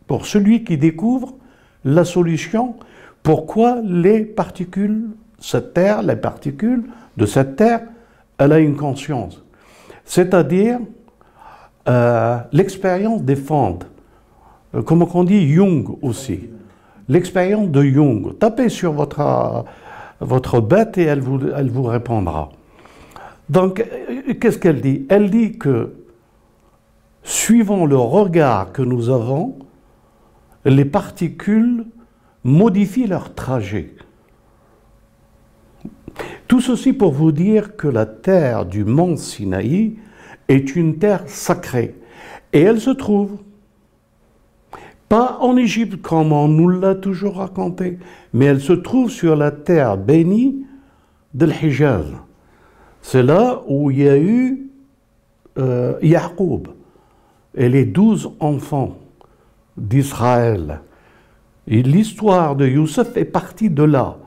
pour 0.07 0.25
celui 0.25 0.63
qui 0.63 0.77
découvre 0.77 1.33
la 1.85 2.03
solution 2.03 2.75
pourquoi 3.23 3.79
les 3.83 4.21
particules, 4.21 5.09
cette 5.39 5.73
Terre, 5.73 6.01
les 6.01 6.15
particules 6.15 6.83
de 7.17 7.25
cette 7.25 7.55
Terre 7.55 7.81
elle 8.37 8.51
a 8.51 8.59
une 8.59 8.75
conscience? 8.75 9.43
C'est-à-dire 10.03 10.79
euh, 11.87 12.37
l'expérience 12.51 13.21
des 13.21 13.35
fentes. 13.35 13.85
Euh, 14.75 14.81
comment 14.81 15.07
on 15.13 15.23
dit 15.23 15.53
Jung 15.53 15.97
aussi. 16.01 16.49
L'expérience 17.07 17.69
de 17.69 17.83
Jung. 17.83 18.37
Tapez 18.39 18.69
sur 18.69 18.93
votre, 18.93 19.65
votre 20.19 20.59
bête 20.59 20.97
et 20.97 21.03
elle 21.03 21.21
vous 21.21 21.83
répondra. 21.83 22.49
Donc, 23.51 23.81
euh, 23.81 24.33
qu'est-ce 24.39 24.57
qu'elle 24.57 24.79
dit? 24.79 25.05
Elle 25.09 25.29
dit 25.29 25.57
que, 25.57 25.91
suivant 27.21 27.85
le 27.85 27.97
regard 27.97 28.71
que 28.71 28.81
nous 28.81 29.09
avons, 29.09 29.59
les 30.63 30.85
particules 30.85 31.85
modifient 32.45 33.07
leur 33.07 33.35
trajet. 33.35 33.93
Tout 36.47 36.61
ceci 36.61 36.93
pour 36.93 37.11
vous 37.11 37.33
dire 37.33 37.75
que 37.75 37.89
la 37.89 38.05
terre 38.05 38.65
du 38.65 38.85
mont 38.85 39.17
Sinaï 39.17 39.97
est 40.47 40.75
une 40.77 40.97
terre 40.97 41.23
sacrée. 41.27 41.95
Et 42.53 42.61
elle 42.61 42.79
se 42.79 42.91
trouve 42.91 43.37
pas 45.09 45.39
en 45.41 45.57
Égypte 45.57 46.01
comme 46.01 46.31
on 46.31 46.47
nous 46.47 46.69
l'a 46.69 46.95
toujours 46.95 47.35
raconté, 47.35 47.99
mais 48.33 48.45
elle 48.45 48.61
se 48.61 48.71
trouve 48.71 49.09
sur 49.11 49.35
la 49.35 49.51
terre 49.51 49.97
bénie 49.97 50.65
de 51.33 51.47
l'Hijaz. 51.47 52.05
C'est 53.01 53.23
là 53.23 53.61
où 53.67 53.91
il 53.91 53.99
y 53.99 54.09
a 54.09 54.17
eu 54.17 54.69
euh, 55.57 55.99
et 56.01 57.69
les 57.69 57.85
douze 57.85 58.31
enfants 58.39 58.97
d'Israël. 59.77 60.81
Et 61.67 61.83
l'histoire 61.83 62.55
de 62.55 62.65
Youssef 62.67 63.17
est 63.17 63.25
partie 63.25 63.69
de 63.69 63.83
là. 63.83 64.17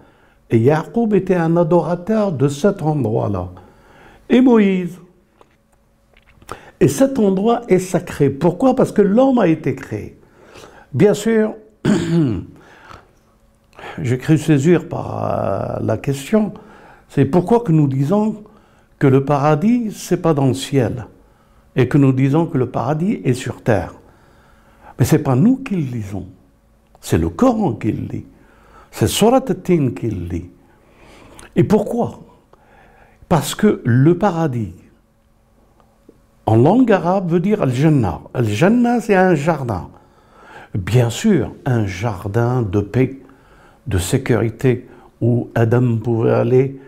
Et 0.50 0.58
Yacoub 0.58 1.14
était 1.14 1.34
un 1.34 1.56
adorateur 1.56 2.32
de 2.32 2.48
cet 2.48 2.82
endroit-là. 2.82 3.48
Et 4.28 4.40
Moïse. 4.40 4.98
Et 6.80 6.88
cet 6.88 7.18
endroit 7.18 7.62
est 7.68 7.78
sacré. 7.78 8.30
Pourquoi? 8.30 8.76
Parce 8.76 8.92
que 8.92 9.02
l'homme 9.02 9.38
a 9.38 9.46
été 9.48 9.74
créé. 9.74 10.18
Bien 10.92 11.14
sûr, 11.14 11.54
j'ai 14.02 14.18
cru 14.18 14.38
saisir 14.38 14.88
par 14.88 15.24
euh, 15.24 15.84
la 15.84 15.96
question, 15.96 16.52
c'est 17.08 17.24
pourquoi 17.24 17.60
que 17.60 17.72
nous 17.72 17.88
disons 17.88 18.44
que 18.98 19.06
le 19.06 19.24
paradis, 19.24 19.92
c'est 19.92 20.22
pas 20.22 20.34
dans 20.34 20.46
le 20.46 20.54
ciel, 20.54 21.06
et 21.76 21.88
que 21.88 21.98
nous 21.98 22.12
disons 22.12 22.46
que 22.46 22.58
le 22.58 22.70
paradis 22.70 23.20
est 23.24 23.34
sur 23.34 23.62
terre. 23.62 23.94
Mais 24.98 25.04
c'est 25.04 25.18
pas 25.18 25.34
nous 25.34 25.56
qui 25.56 25.76
le 25.76 25.82
disons, 25.82 26.26
c'est 27.00 27.18
le 27.18 27.28
Coran 27.28 27.74
qui 27.74 27.92
le 27.92 28.06
dit. 28.06 28.26
C'est 28.90 29.08
Surat 29.08 29.40
qui 29.40 29.76
le 29.76 30.28
dit. 30.28 30.50
Et 31.56 31.64
pourquoi? 31.64 32.20
Parce 33.28 33.54
que 33.54 33.82
le 33.84 34.16
paradis, 34.16 34.72
en 36.46 36.56
langue 36.56 36.92
arabe, 36.92 37.30
veut 37.30 37.40
dire 37.40 37.62
Al-Jannah. 37.62 38.20
Al-Jannah, 38.34 39.00
c'est 39.00 39.16
un 39.16 39.34
jardin. 39.34 39.88
Bien 40.74 41.10
sûr, 41.10 41.52
un 41.64 41.86
jardin 41.86 42.62
de 42.62 42.80
paix, 42.80 43.18
de 43.86 43.98
sécurité, 43.98 44.88
où 45.20 45.50
Adam 45.54 45.96
pouvait 45.96 46.32
aller, 46.32 46.80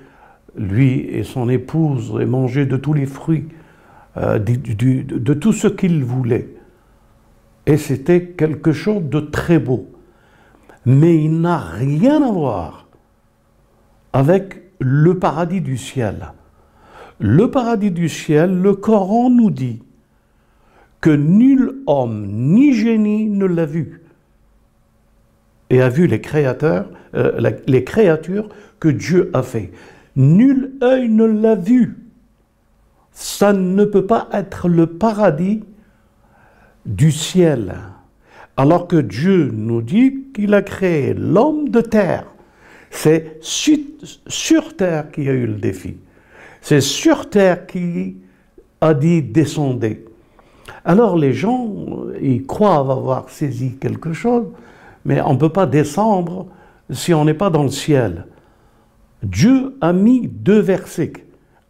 lui 0.58 1.00
et 1.00 1.22
son 1.22 1.48
épouse, 1.48 2.18
et 2.20 2.26
manger 2.26 2.66
de 2.66 2.76
tous 2.76 2.92
les 2.92 3.06
fruits, 3.06 3.48
euh, 4.16 4.38
de 4.38 5.34
tout 5.34 5.52
ce 5.52 5.68
qu'il 5.68 6.04
voulait. 6.04 6.48
Et 7.66 7.76
c'était 7.76 8.26
quelque 8.26 8.72
chose 8.72 9.02
de 9.02 9.20
très 9.20 9.58
beau 9.58 9.88
mais 10.86 11.22
il 11.22 11.40
n'a 11.40 11.58
rien 11.58 12.22
à 12.22 12.30
voir 12.30 12.86
avec 14.12 14.62
le 14.78 15.18
paradis 15.18 15.60
du 15.60 15.76
ciel. 15.76 16.32
Le 17.18 17.50
paradis 17.50 17.90
du 17.90 18.08
ciel, 18.08 18.62
le 18.62 18.74
Coran 18.74 19.28
nous 19.28 19.50
dit 19.50 19.82
que 21.00 21.10
nul 21.10 21.82
homme 21.86 22.26
ni 22.28 22.72
génie 22.72 23.26
ne 23.26 23.46
l'a 23.46 23.66
vu 23.66 24.02
et 25.70 25.82
a 25.82 25.88
vu 25.88 26.06
les 26.06 26.20
créateurs, 26.20 26.88
euh, 27.14 27.50
les 27.66 27.84
créatures 27.84 28.48
que 28.78 28.88
Dieu 28.88 29.30
a 29.34 29.42
fait. 29.42 29.72
Nul 30.16 30.72
œil 30.82 31.08
ne 31.10 31.24
l'a 31.24 31.54
vu. 31.54 31.98
Ça 33.12 33.52
ne 33.52 33.84
peut 33.84 34.06
pas 34.06 34.28
être 34.32 34.68
le 34.68 34.86
paradis 34.86 35.62
du 36.84 37.12
ciel. 37.12 37.74
Alors 38.56 38.88
que 38.88 38.96
Dieu 38.96 39.50
nous 39.52 39.82
dit 39.82 40.24
qu'il 40.34 40.54
a 40.54 40.62
créé 40.62 41.12
l'homme 41.14 41.68
de 41.68 41.82
terre. 41.82 42.26
C'est 42.90 43.38
sur 43.42 44.76
terre 44.76 45.10
qu'il 45.10 45.24
y 45.24 45.28
a 45.28 45.32
eu 45.32 45.46
le 45.46 45.54
défi. 45.54 45.96
C'est 46.62 46.80
sur 46.80 47.28
terre 47.28 47.66
qui 47.66 48.16
a 48.80 48.94
dit 48.94 49.22
descendez. 49.22 50.06
Alors 50.84 51.16
les 51.16 51.32
gens, 51.32 51.68
ils 52.20 52.46
croient 52.46 52.76
avoir 52.76 53.28
saisi 53.28 53.76
quelque 53.76 54.12
chose, 54.12 54.46
mais 55.04 55.20
on 55.20 55.34
ne 55.34 55.38
peut 55.38 55.52
pas 55.52 55.66
descendre 55.66 56.46
si 56.90 57.12
on 57.12 57.24
n'est 57.24 57.34
pas 57.34 57.50
dans 57.50 57.64
le 57.64 57.70
ciel. 57.70 58.26
Dieu 59.26 59.76
a 59.80 59.92
mis 59.92 60.28
deux 60.28 60.60
versets 60.60 61.12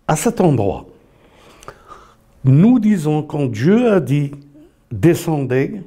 à 0.07 0.15
cet 0.15 0.41
endroit. 0.41 0.87
Nous 2.45 2.79
disons 2.79 3.23
quand 3.23 3.47
Dieu 3.47 3.91
a 3.91 4.01
dit 4.01 4.33
descendez, 4.93 5.81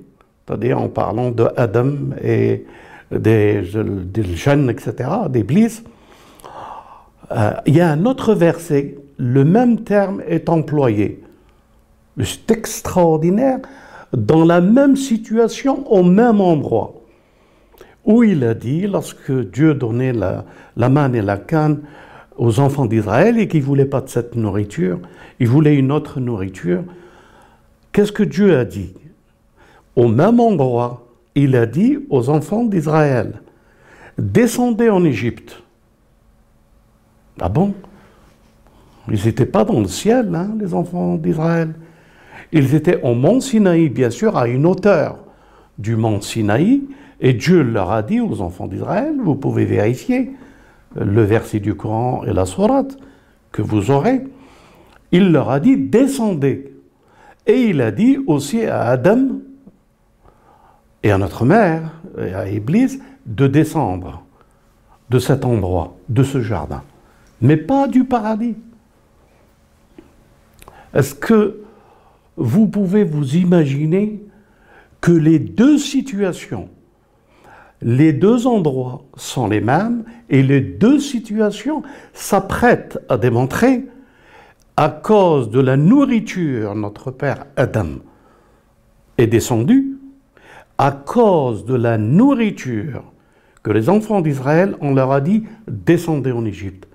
c'est-à-dire 0.45 0.79
en 0.79 0.89
parlant 0.89 1.29
de 1.29 1.47
Adam 1.55 1.91
et 2.23 2.65
des, 3.12 3.63
jeunes, 3.63 4.69
etc., 4.69 5.10
des 5.29 5.43
bliss, 5.43 5.84
euh, 7.32 7.51
il 7.67 7.75
y 7.75 7.82
a 7.82 7.91
un 7.91 8.05
autre 8.05 8.34
verset, 8.34 8.97
le 9.17 9.45
même 9.45 9.82
terme 9.84 10.21
est 10.27 10.49
employé. 10.49 11.23
C'est 12.23 12.49
extraordinaire, 12.51 13.60
dans 14.12 14.43
la 14.43 14.60
même 14.60 14.95
situation, 14.95 15.89
au 15.91 16.01
même 16.01 16.41
endroit, 16.41 16.95
où 18.05 18.23
il 18.23 18.43
a 18.43 18.55
dit, 18.55 18.88
lorsque 18.88 19.32
Dieu 19.32 19.75
donnait 19.75 20.13
la, 20.13 20.45
la 20.79 20.89
manne 20.89 21.13
et 21.13 21.21
la 21.21 21.37
canne 21.37 21.81
aux 22.37 22.59
enfants 22.59 22.85
d'Israël 22.85 23.37
et 23.37 23.47
qu'ils 23.47 23.59
ne 23.59 23.65
voulaient 23.65 23.85
pas 23.85 24.01
de 24.01 24.09
cette 24.09 24.35
nourriture, 24.35 24.99
ils 25.39 25.47
voulaient 25.47 25.75
une 25.75 25.91
autre 25.91 26.19
nourriture, 26.21 26.83
qu'est-ce 27.91 28.13
que 28.13 28.23
Dieu 28.23 28.57
a 28.57 28.65
dit? 28.65 28.93
Au 29.95 30.07
même 30.07 30.39
endroit, 30.39 31.05
il 31.35 31.55
a 31.57 31.65
dit 31.65 31.99
aux 32.09 32.29
enfants 32.29 32.63
d'Israël, 32.63 33.41
descendez 34.17 34.89
en 34.89 35.03
Égypte. 35.03 35.61
Ah 37.41 37.49
bon? 37.49 37.73
Ils 39.11 39.25
n'étaient 39.25 39.45
pas 39.45 39.65
dans 39.65 39.79
le 39.81 39.87
ciel, 39.87 40.33
hein, 40.33 40.55
les 40.59 40.73
enfants 40.73 41.15
d'Israël. 41.15 41.73
Ils 42.53 42.73
étaient 42.73 43.01
au 43.01 43.15
mont 43.15 43.41
Sinaï, 43.41 43.89
bien 43.89 44.09
sûr, 44.09 44.37
à 44.37 44.47
une 44.47 44.65
hauteur 44.65 45.17
du 45.77 45.97
mont 45.97 46.21
Sinaï, 46.21 46.83
et 47.19 47.33
Dieu 47.33 47.63
leur 47.63 47.91
a 47.91 48.01
dit 48.01 48.21
aux 48.21 48.39
enfants 48.39 48.67
d'Israël, 48.67 49.13
vous 49.21 49.35
pouvez 49.35 49.65
vérifier 49.65 50.31
le 50.95 51.23
verset 51.23 51.60
du 51.60 51.75
Coran 51.75 52.23
et 52.25 52.34
la 52.34 52.45
sourate, 52.45 52.97
que 53.52 53.62
vous 53.62 53.91
aurez, 53.91 54.23
il 55.12 55.32
leur 55.32 55.49
a 55.49 55.60
dit 55.60 55.78
descendez. 55.78 56.73
Et 57.47 57.69
il 57.69 57.82
a 57.82 57.91
dit 57.91 58.19
aussi 58.28 58.65
à 58.65 58.84
Adam 58.84 59.39
et 61.02 61.12
à 61.12 61.17
notre 61.17 61.45
mère, 61.45 62.02
et 62.19 62.34
à 62.34 62.49
Iblis, 62.49 62.99
de 63.25 63.47
descendre 63.47 64.23
de 65.10 65.19
cet 65.19 65.45
endroit, 65.45 65.97
de 66.10 66.23
ce 66.23 66.41
jardin, 66.41 66.84
mais 67.41 67.58
pas 67.58 67.88
du 67.88 68.04
paradis. 68.04 68.56
Est-ce 70.93 71.15
que 71.15 71.62
vous 72.36 72.67
pouvez 72.67 73.04
vous 73.04 73.36
imaginer 73.36 74.23
que 75.02 75.12
les 75.12 75.39
deux 75.39 75.78
situations, 75.78 76.69
les 77.81 78.13
deux 78.13 78.47
endroits 78.47 79.03
sont 79.15 79.47
les 79.47 79.61
mêmes 79.61 80.03
et 80.29 80.43
les 80.43 80.61
deux 80.61 80.99
situations 80.99 81.81
s'apprêtent 82.13 82.99
à 83.09 83.17
démontrer 83.17 83.85
à 84.79 84.89
cause 84.89 85.49
de 85.49 85.59
la 85.59 85.75
nourriture, 85.75 86.73
notre 86.73 87.11
père 87.11 87.45
Adam 87.57 87.97
est 89.17 89.27
descendu, 89.27 89.97
à 90.77 90.91
cause 90.91 91.65
de 91.65 91.75
la 91.75 91.97
nourriture 91.97 93.03
que 93.61 93.71
les 93.71 93.89
enfants 93.89 94.21
d'Israël, 94.21 94.77
on 94.79 94.93
leur 94.93 95.11
a 95.11 95.19
dit, 95.19 95.43
descendez 95.67 96.31
en 96.31 96.45
Égypte. 96.45 96.87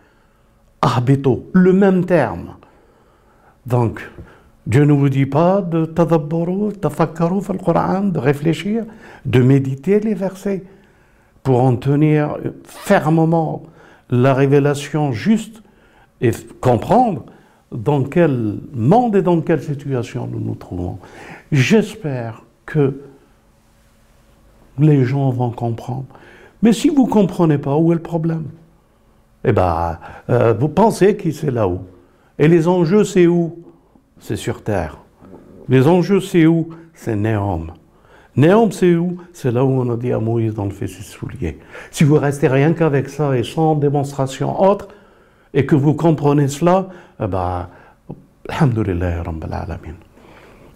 Arbeto, 0.80 1.50
le 1.52 1.74
même 1.74 2.06
terme. 2.06 2.56
Donc, 3.66 4.00
Dieu 4.66 4.84
ne 4.84 4.94
vous 4.94 5.10
dit 5.10 5.26
pas 5.26 5.60
de 5.60 5.84
tadabbaru, 5.84 6.72
tafakkaru 6.72 7.40
le 7.52 7.58
Coran, 7.58 8.04
de 8.04 8.18
réfléchir, 8.18 8.86
de 9.26 9.40
méditer 9.40 10.00
les 10.00 10.14
versets 10.14 10.64
pour 11.44 11.62
en 11.62 11.76
tenir 11.76 12.38
fermement 12.64 13.62
la 14.10 14.34
révélation 14.34 15.12
juste 15.12 15.62
et 16.20 16.32
comprendre 16.60 17.24
dans 17.70 18.02
quel 18.02 18.58
monde 18.72 19.14
et 19.16 19.22
dans 19.22 19.40
quelle 19.40 19.62
situation 19.62 20.26
nous 20.26 20.40
nous 20.40 20.54
trouvons. 20.54 20.98
J'espère 21.52 22.42
que 22.66 23.00
les 24.78 25.04
gens 25.04 25.30
vont 25.30 25.50
comprendre. 25.50 26.06
Mais 26.62 26.72
si 26.72 26.88
vous 26.88 27.06
ne 27.06 27.10
comprenez 27.10 27.58
pas, 27.58 27.76
où 27.76 27.92
est 27.92 27.96
le 27.96 28.02
problème? 28.02 28.46
Eh 29.44 29.52
bien, 29.52 29.98
euh, 30.30 30.54
vous 30.54 30.68
pensez 30.68 31.16
que 31.16 31.30
c'est 31.30 31.50
là-haut. 31.50 31.82
Et 32.38 32.48
les 32.48 32.66
enjeux, 32.66 33.04
c'est 33.04 33.26
où? 33.26 33.58
C'est 34.18 34.36
sur 34.36 34.62
Terre. 34.62 34.98
Les 35.68 35.86
enjeux, 35.86 36.20
c'est 36.20 36.46
où? 36.46 36.70
C'est 36.94 37.16
Néom. 37.16 37.72
Néom, 38.36 38.72
c'est 38.72 38.96
où? 38.96 39.18
C'est 39.32 39.52
là 39.52 39.64
où 39.64 39.70
on 39.70 39.92
a 39.92 39.96
dit 39.96 40.12
à 40.12 40.18
Moïse 40.18 40.54
dans 40.54 40.64
le 40.64 40.72
ses 40.72 40.88
souliers. 40.88 41.58
Si 41.90 42.02
vous 42.02 42.16
restez 42.16 42.48
rien 42.48 42.72
qu'avec 42.72 43.08
ça 43.08 43.36
et 43.36 43.44
sans 43.44 43.76
démonstration 43.76 44.60
autre, 44.60 44.88
et 45.52 45.66
que 45.66 45.76
vous 45.76 45.94
comprenez 45.94 46.48
cela, 46.48 46.88
eh 47.22 47.28
ben, 47.28 47.68
alhamdulillah, 48.48 49.20
alamin. 49.20 49.94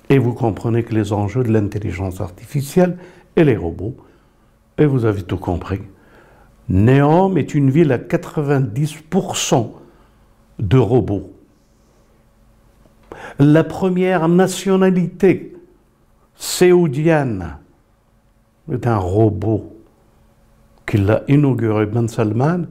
Et 0.08 0.18
vous 0.18 0.34
comprenez 0.34 0.84
que 0.84 0.94
les 0.94 1.12
enjeux 1.12 1.42
de 1.42 1.52
l'intelligence 1.52 2.20
artificielle 2.20 2.96
et 3.34 3.42
les 3.42 3.56
robots, 3.56 3.96
et 4.78 4.86
vous 4.86 5.04
avez 5.04 5.22
tout 5.22 5.36
compris. 5.36 5.80
Néom 6.68 7.36
est 7.36 7.54
une 7.54 7.70
ville 7.70 7.90
à 7.90 7.98
90% 7.98 9.72
de 10.60 10.78
robots. 10.78 11.32
La 13.40 13.64
première 13.64 14.28
nationalité 14.28 15.57
séoudienne 16.38 17.56
est 18.72 18.86
un 18.86 18.96
robot 18.96 19.76
qui 20.86 20.96
l'a 20.96 21.22
inauguré 21.28 21.84
Ben 21.84 22.08
Salman. 22.08 22.66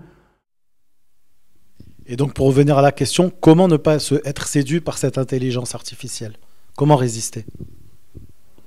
Et 2.07 2.15
donc 2.15 2.33
pour 2.33 2.47
revenir 2.47 2.77
à 2.77 2.81
la 2.81 2.93
question, 2.93 3.31
comment 3.41 3.67
ne 3.67 3.77
pas 3.77 3.99
se, 3.99 4.15
être 4.25 4.47
séduit 4.47 4.79
par 4.79 4.97
cette 4.97 5.17
intelligence 5.17 5.75
artificielle? 5.75 6.33
Comment 6.77 6.95
résister? 6.95 7.45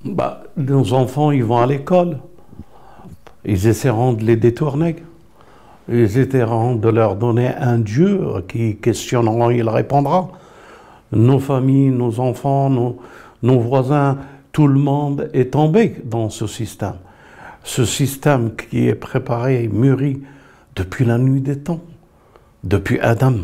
Bah, 0.05 0.43
Nos 0.55 0.93
enfants, 0.93 1.31
ils 1.31 1.43
vont 1.43 1.57
à 1.57 1.65
l'école. 1.65 2.19
Ils 3.43 3.67
essaieront 3.67 4.13
de 4.13 4.23
les 4.23 4.35
détourner. 4.35 4.97
Ils 5.89 6.17
essaieront 6.19 6.75
de 6.75 6.89
leur 6.89 7.15
donner 7.15 7.47
un 7.47 7.79
Dieu 7.79 8.21
qui 8.47 8.77
questionnera, 8.77 9.51
il 9.51 9.67
répondra. 9.67 10.29
Nos 11.11 11.39
familles, 11.39 11.89
nos 11.89 12.19
enfants, 12.19 12.69
nos, 12.69 12.99
nos 13.41 13.59
voisins, 13.59 14.17
tout 14.51 14.67
le 14.67 14.79
monde 14.79 15.29
est 15.33 15.53
tombé 15.53 16.01
dans 16.03 16.29
ce 16.29 16.47
système. 16.47 16.95
Ce 17.63 17.85
système 17.85 18.55
qui 18.55 18.87
est 18.87 18.95
préparé 18.95 19.63
et 19.63 19.67
mûri 19.67 20.21
depuis 20.75 21.05
la 21.05 21.17
nuit 21.17 21.41
des 21.41 21.59
temps, 21.59 21.81
depuis 22.63 22.99
Adam 22.99 23.35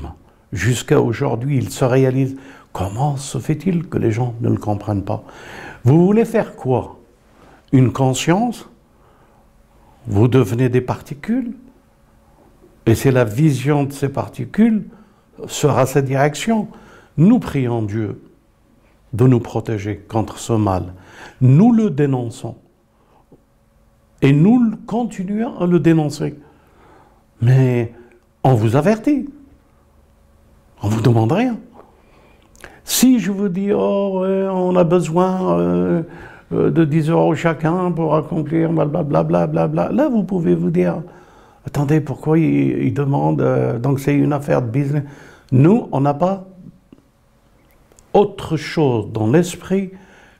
jusqu'à 0.51 1.01
aujourd'hui, 1.01 1.57
il 1.57 1.69
se 1.69 1.85
réalise. 1.85 2.35
Comment 2.73 3.17
se 3.17 3.37
fait-il 3.37 3.87
que 3.87 3.97
les 3.97 4.11
gens 4.11 4.35
ne 4.41 4.49
le 4.49 4.57
comprennent 4.57 5.03
pas? 5.03 5.23
Vous 5.83 6.05
voulez 6.05 6.25
faire 6.25 6.55
quoi? 6.55 6.99
Une 7.71 7.91
conscience? 7.91 8.69
Vous 10.07 10.27
devenez 10.27 10.69
des 10.69 10.81
particules, 10.81 11.53
et 12.85 12.95
c'est 12.95 13.11
la 13.11 13.25
vision 13.25 13.83
de 13.83 13.91
ces 13.91 14.09
particules 14.09 14.85
sera 15.47 15.85
sa 15.85 16.01
direction. 16.01 16.69
Nous 17.17 17.39
prions 17.39 17.81
Dieu 17.81 18.21
de 19.13 19.25
nous 19.25 19.39
protéger 19.39 19.97
contre 19.97 20.37
ce 20.37 20.53
mal. 20.53 20.93
Nous 21.41 21.71
le 21.71 21.89
dénonçons. 21.89 22.55
Et 24.21 24.31
nous 24.31 24.71
continuons 24.85 25.59
à 25.59 25.65
le 25.65 25.79
dénoncer. 25.79 26.39
Mais 27.41 27.93
on 28.43 28.53
vous 28.53 28.75
avertit. 28.75 29.29
On 30.81 30.89
vous 30.89 31.01
demande 31.01 31.31
rien. 31.31 31.57
Si 32.83 33.19
je 33.19 33.31
vous 33.31 33.49
dis, 33.49 33.71
oh, 33.73 34.23
on 34.25 34.75
a 34.75 34.83
besoin 34.83 35.59
euh, 35.59 36.03
euh, 36.53 36.71
de 36.71 36.85
10 36.85 37.09
euros 37.09 37.35
chacun 37.35 37.91
pour 37.91 38.15
accomplir 38.15 38.71
blablabla, 38.71 39.47
bla, 39.47 39.67
bla, 39.67 39.91
là 39.91 40.07
vous 40.07 40.23
pouvez 40.23 40.55
vous 40.55 40.69
dire, 40.69 41.01
attendez, 41.65 41.99
pourquoi 41.99 42.39
ils, 42.39 42.93
demandent, 42.93 43.41
euh, 43.41 43.77
donc 43.77 43.99
c'est 43.99 44.15
une 44.15 44.31
affaire 44.31 44.61
de 44.61 44.69
business. 44.69 45.03
Nous, 45.51 45.89
on 45.91 45.99
n'a 45.99 46.13
pas 46.13 46.45
autre 48.17 48.57
chose 48.57 49.11
dans 49.11 49.27
l'esprit 49.27 49.91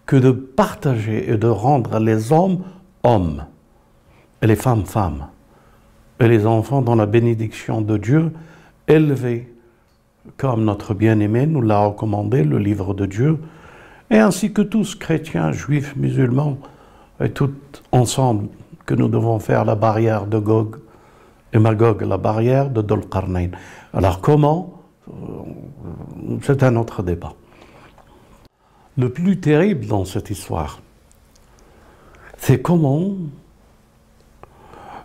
que 0.06 0.16
de 0.16 0.32
partager 0.32 1.32
et 1.32 1.38
de 1.38 1.48
rendre 1.48 2.00
les 2.00 2.32
hommes 2.32 2.64
hommes 3.04 3.46
et 4.42 4.48
les 4.48 4.56
femmes 4.56 4.86
femmes 4.86 5.28
et 6.20 6.28
les 6.28 6.46
enfants 6.46 6.82
dans 6.82 6.96
la 6.96 7.06
bénédiction 7.06 7.82
de 7.82 7.98
Dieu 7.98 8.32
élevés 8.88 9.54
comme 10.36 10.66
notre 10.66 10.94
bien-aimé 10.94 11.46
nous 11.48 11.62
l'a 11.62 11.80
recommandé, 11.80 12.44
le 12.44 12.58
livre 12.58 12.94
de 12.94 13.06
Dieu, 13.06 13.40
et 14.10 14.18
ainsi 14.18 14.52
que 14.52 14.62
tous, 14.62 14.96
chrétiens, 14.96 15.52
juifs, 15.52 15.96
musulmans, 15.96 16.58
et 17.22 17.30
tout 17.30 17.54
ensemble, 17.92 18.50
que 18.86 18.94
nous 18.94 19.08
devons 19.08 19.40
faire 19.40 19.66
la 19.66 19.76
barrière 19.76 20.28
de 20.28 20.38
Gog 20.38 20.78
et 21.54 21.60
Magog, 21.60 22.02
la 22.02 22.18
barrière 22.18 22.70
de 22.70 22.82
Dolqarnain. 22.82 23.50
Alors 23.94 24.22
comment? 24.22 24.82
Euh, 25.10 26.38
C'est 26.42 26.64
un 26.64 26.76
autre 26.76 27.04
débat. 27.04 27.34
Le 28.98 29.10
plus 29.10 29.40
terrible 29.40 29.86
dans 29.86 30.06
cette 30.06 30.30
histoire, 30.30 30.82
c'est 32.38 32.62
comment 32.62 33.14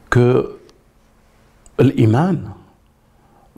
que 0.09 0.59
l'iman, 1.79 2.55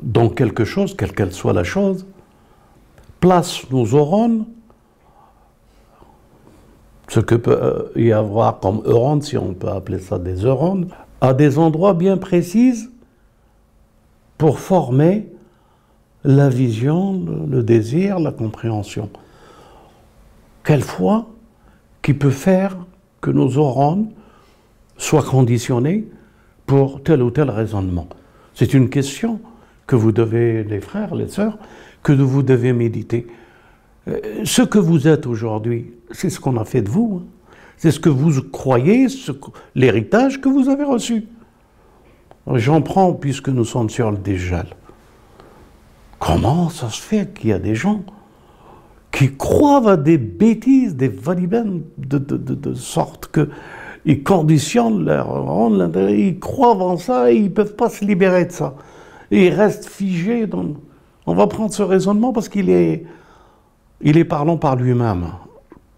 dans 0.02 0.28
quelque 0.28 0.64
chose, 0.64 0.96
quelle 0.96 1.12
qu'elle 1.12 1.32
soit 1.32 1.52
la 1.52 1.64
chose, 1.64 2.06
place 3.20 3.68
nos 3.70 3.86
neurones 3.86 4.46
ce 7.08 7.20
que 7.20 7.34
peut 7.34 7.58
euh, 7.60 7.82
y 7.96 8.12
avoir 8.12 8.60
comme 8.60 8.82
neurones, 8.84 9.22
si 9.22 9.36
on 9.36 9.54
peut 9.54 9.68
appeler 9.68 9.98
ça 9.98 10.18
des 10.18 10.34
neurones, 10.34 10.88
à 11.20 11.32
des 11.32 11.58
endroits 11.58 11.94
bien 11.94 12.16
précis 12.16 12.88
pour 14.38 14.58
former 14.58 15.28
la 16.24 16.48
vision, 16.48 17.24
le 17.48 17.62
désir, 17.62 18.18
la 18.18 18.32
compréhension. 18.32 19.10
Quelle 20.64 20.82
foi 20.82 21.26
qui 22.02 22.14
peut 22.14 22.30
faire 22.30 22.76
que 23.20 23.30
nos 23.30 23.50
neurones 23.50 24.10
soient 24.96 25.22
conditionnés 25.22 26.08
pour 26.66 27.02
tel 27.02 27.22
ou 27.22 27.30
tel 27.30 27.50
raisonnement 27.50 28.08
C'est 28.54 28.74
une 28.74 28.88
question 28.88 29.40
que 29.86 29.96
vous 29.96 30.12
devez, 30.12 30.64
les 30.64 30.80
frères, 30.80 31.14
les 31.14 31.28
sœurs, 31.28 31.58
que 32.02 32.12
vous 32.12 32.42
devez 32.42 32.72
méditer. 32.72 33.26
Euh, 34.08 34.44
ce 34.44 34.62
que 34.62 34.78
vous 34.78 35.06
êtes 35.06 35.26
aujourd'hui, 35.26 35.92
c'est 36.10 36.30
ce 36.30 36.40
qu'on 36.40 36.56
a 36.56 36.64
fait 36.64 36.82
de 36.82 36.88
vous. 36.88 37.20
Hein. 37.22 37.26
C'est 37.76 37.90
ce 37.90 38.00
que 38.00 38.08
vous 38.08 38.40
croyez, 38.42 39.08
l'héritage 39.74 40.40
que 40.40 40.48
vous 40.48 40.68
avez 40.68 40.84
reçu. 40.84 41.26
J'en 42.54 42.82
prends 42.82 43.12
puisque 43.12 43.48
nous 43.48 43.64
sommes 43.64 43.90
sur 43.90 44.10
le 44.10 44.18
dégel. 44.18 44.66
Comment 46.18 46.70
ça 46.70 46.88
se 46.88 47.00
fait 47.00 47.34
qu'il 47.34 47.50
y 47.50 47.52
a 47.52 47.58
des 47.58 47.74
gens 47.74 48.04
qui 49.14 49.36
croient 49.36 49.92
à 49.92 49.96
des 49.96 50.18
bêtises, 50.18 50.96
des 50.96 51.08
valibènes, 51.08 51.84
de, 51.96 52.18
de, 52.18 52.74
sorte 52.74 53.30
qu'ils 53.32 54.24
conditionnent 54.24 55.04
leur 55.04 55.70
ils 56.10 56.38
croient 56.40 56.74
en 56.74 56.96
ça 56.96 57.30
et 57.30 57.36
ils 57.36 57.44
ne 57.44 57.48
peuvent 57.48 57.76
pas 57.76 57.88
se 57.88 58.04
libérer 58.04 58.46
de 58.46 58.52
ça. 58.52 58.74
Ils 59.30 59.50
restent 59.50 59.88
figés. 59.88 60.48
On 61.26 61.34
va 61.34 61.46
prendre 61.46 61.72
ce 61.72 61.82
raisonnement 61.82 62.32
parce 62.32 62.48
qu'il 62.48 62.68
est, 62.68 63.04
il 64.00 64.18
est 64.18 64.24
parlant 64.24 64.56
par 64.56 64.74
lui-même. 64.74 65.26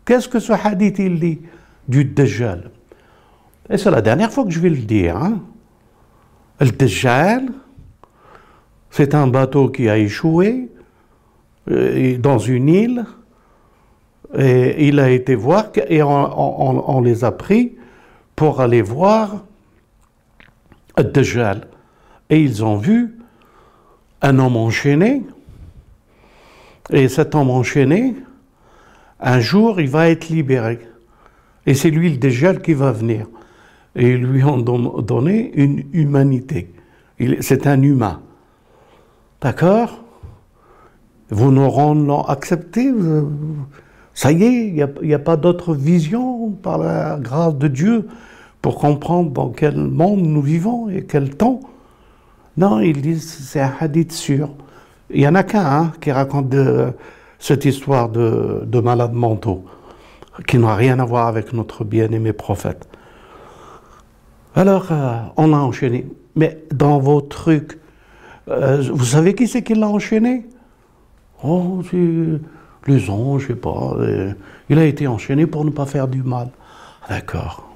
Qu'est-ce 0.04 0.28
que 0.28 0.38
ce 0.38 0.52
hadith 0.52 0.98
il 0.98 1.18
dit 1.18 1.40
du 1.88 2.04
Dajjal? 2.04 2.70
Et 3.70 3.78
c'est 3.78 3.90
la 3.90 4.02
dernière 4.02 4.30
fois 4.30 4.44
que 4.44 4.50
je 4.50 4.60
vais 4.60 4.68
le 4.68 4.76
dire. 4.76 5.16
Hein. 5.16 5.40
Le 6.60 6.70
Dajjal, 6.70 7.46
c'est 8.90 9.14
un 9.14 9.26
bateau 9.26 9.70
qui 9.70 9.88
a 9.88 9.96
échoué 9.96 10.68
dans 11.66 12.38
une 12.38 12.68
île. 12.68 13.04
Et 14.36 14.88
il 14.88 14.98
a 15.00 15.10
été 15.10 15.34
voir, 15.34 15.66
et 15.88 16.02
on, 16.02 17.00
les 17.00 17.24
a 17.24 17.32
pris 17.32 17.76
pour 18.34 18.60
aller 18.60 18.82
voir 18.82 19.44
Dajjal. 20.96 21.68
Et 22.28 22.40
ils 22.40 22.64
ont 22.64 22.76
vu 22.76 23.16
un 24.22 24.38
homme 24.38 24.56
enchaîné. 24.56 25.22
Et 26.90 27.08
cet 27.08 27.34
homme 27.34 27.50
enchaîné, 27.50 28.14
un 29.20 29.40
jour, 29.40 29.80
il 29.80 29.88
va 29.88 30.08
être 30.08 30.28
libéré. 30.28 30.80
Et 31.66 31.74
c'est 31.74 31.90
lui 31.90 32.10
le 32.10 32.16
Dajjal 32.16 32.60
qui 32.62 32.74
va 32.74 32.92
venir. 32.92 33.26
Et 33.94 34.10
ils 34.10 34.22
lui 34.22 34.44
ont 34.44 34.58
donné 34.58 35.52
une 35.54 35.84
humanité. 35.92 36.72
C'est 37.40 37.66
un 37.66 37.80
humain. 37.80 38.20
D'accord? 39.40 40.05
Vous 41.30 41.50
n'auront 41.50 42.22
accepté 42.24 42.92
Ça 44.14 44.32
y 44.32 44.44
est, 44.44 44.68
il 44.68 45.06
n'y 45.06 45.14
a, 45.14 45.18
pas 45.18 45.36
d'autre 45.36 45.74
vision 45.74 46.50
par 46.50 46.78
la 46.78 47.18
grâce 47.20 47.56
de 47.56 47.68
Dieu 47.68 48.08
pour 48.62 48.78
comprendre 48.78 49.30
dans 49.30 49.50
quel 49.50 49.76
monde 49.76 50.20
nous 50.20 50.42
vivons 50.42 50.88
et 50.88 51.04
quel 51.04 51.36
temps. 51.36 51.60
Non, 52.56 52.80
ils 52.80 53.00
disent 53.00 53.28
c'est 53.28 53.60
un 53.60 53.72
hadith 53.80 54.12
sûr. 54.12 54.50
Il 55.10 55.20
n'y 55.20 55.28
en 55.28 55.34
a 55.34 55.42
qu'un 55.42 55.64
hein, 55.64 55.92
qui 56.00 56.10
raconte 56.10 56.54
cette 57.38 57.64
histoire 57.64 58.08
de, 58.08 58.62
de 58.64 58.80
malades 58.80 59.12
mentaux, 59.12 59.64
qui 60.46 60.58
n'a 60.58 60.74
rien 60.74 60.98
à 60.98 61.04
voir 61.04 61.26
avec 61.28 61.52
notre 61.52 61.84
bien-aimé 61.84 62.32
prophète. 62.32 62.88
Alors, 64.56 64.86
euh, 64.90 65.18
on 65.36 65.52
a 65.52 65.58
enchaîné. 65.58 66.06
Mais 66.34 66.62
dans 66.72 66.98
vos 66.98 67.20
trucs, 67.20 67.78
euh, 68.48 68.82
vous 68.90 69.04
savez 69.04 69.34
qui 69.34 69.48
c'est 69.48 69.62
qui 69.62 69.74
l'a 69.74 69.88
enchaîné? 69.88 70.46
Oh, 71.44 71.82
les 72.86 73.10
anges, 73.10 73.42
je 73.42 73.46
sais 73.48 73.54
pas. 73.54 73.94
Euh, 73.98 74.32
il 74.68 74.78
a 74.78 74.84
été 74.84 75.06
enchaîné 75.06 75.46
pour 75.46 75.64
ne 75.64 75.70
pas 75.70 75.86
faire 75.86 76.08
du 76.08 76.22
mal. 76.22 76.48
D'accord. 77.08 77.68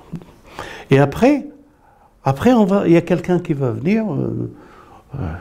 Et 0.90 0.98
après, 0.98 1.46
après 2.24 2.52
on 2.52 2.64
va, 2.64 2.86
il 2.86 2.92
y 2.92 2.96
a 2.96 3.00
quelqu'un 3.00 3.38
qui 3.38 3.52
va 3.52 3.70
venir. 3.70 4.04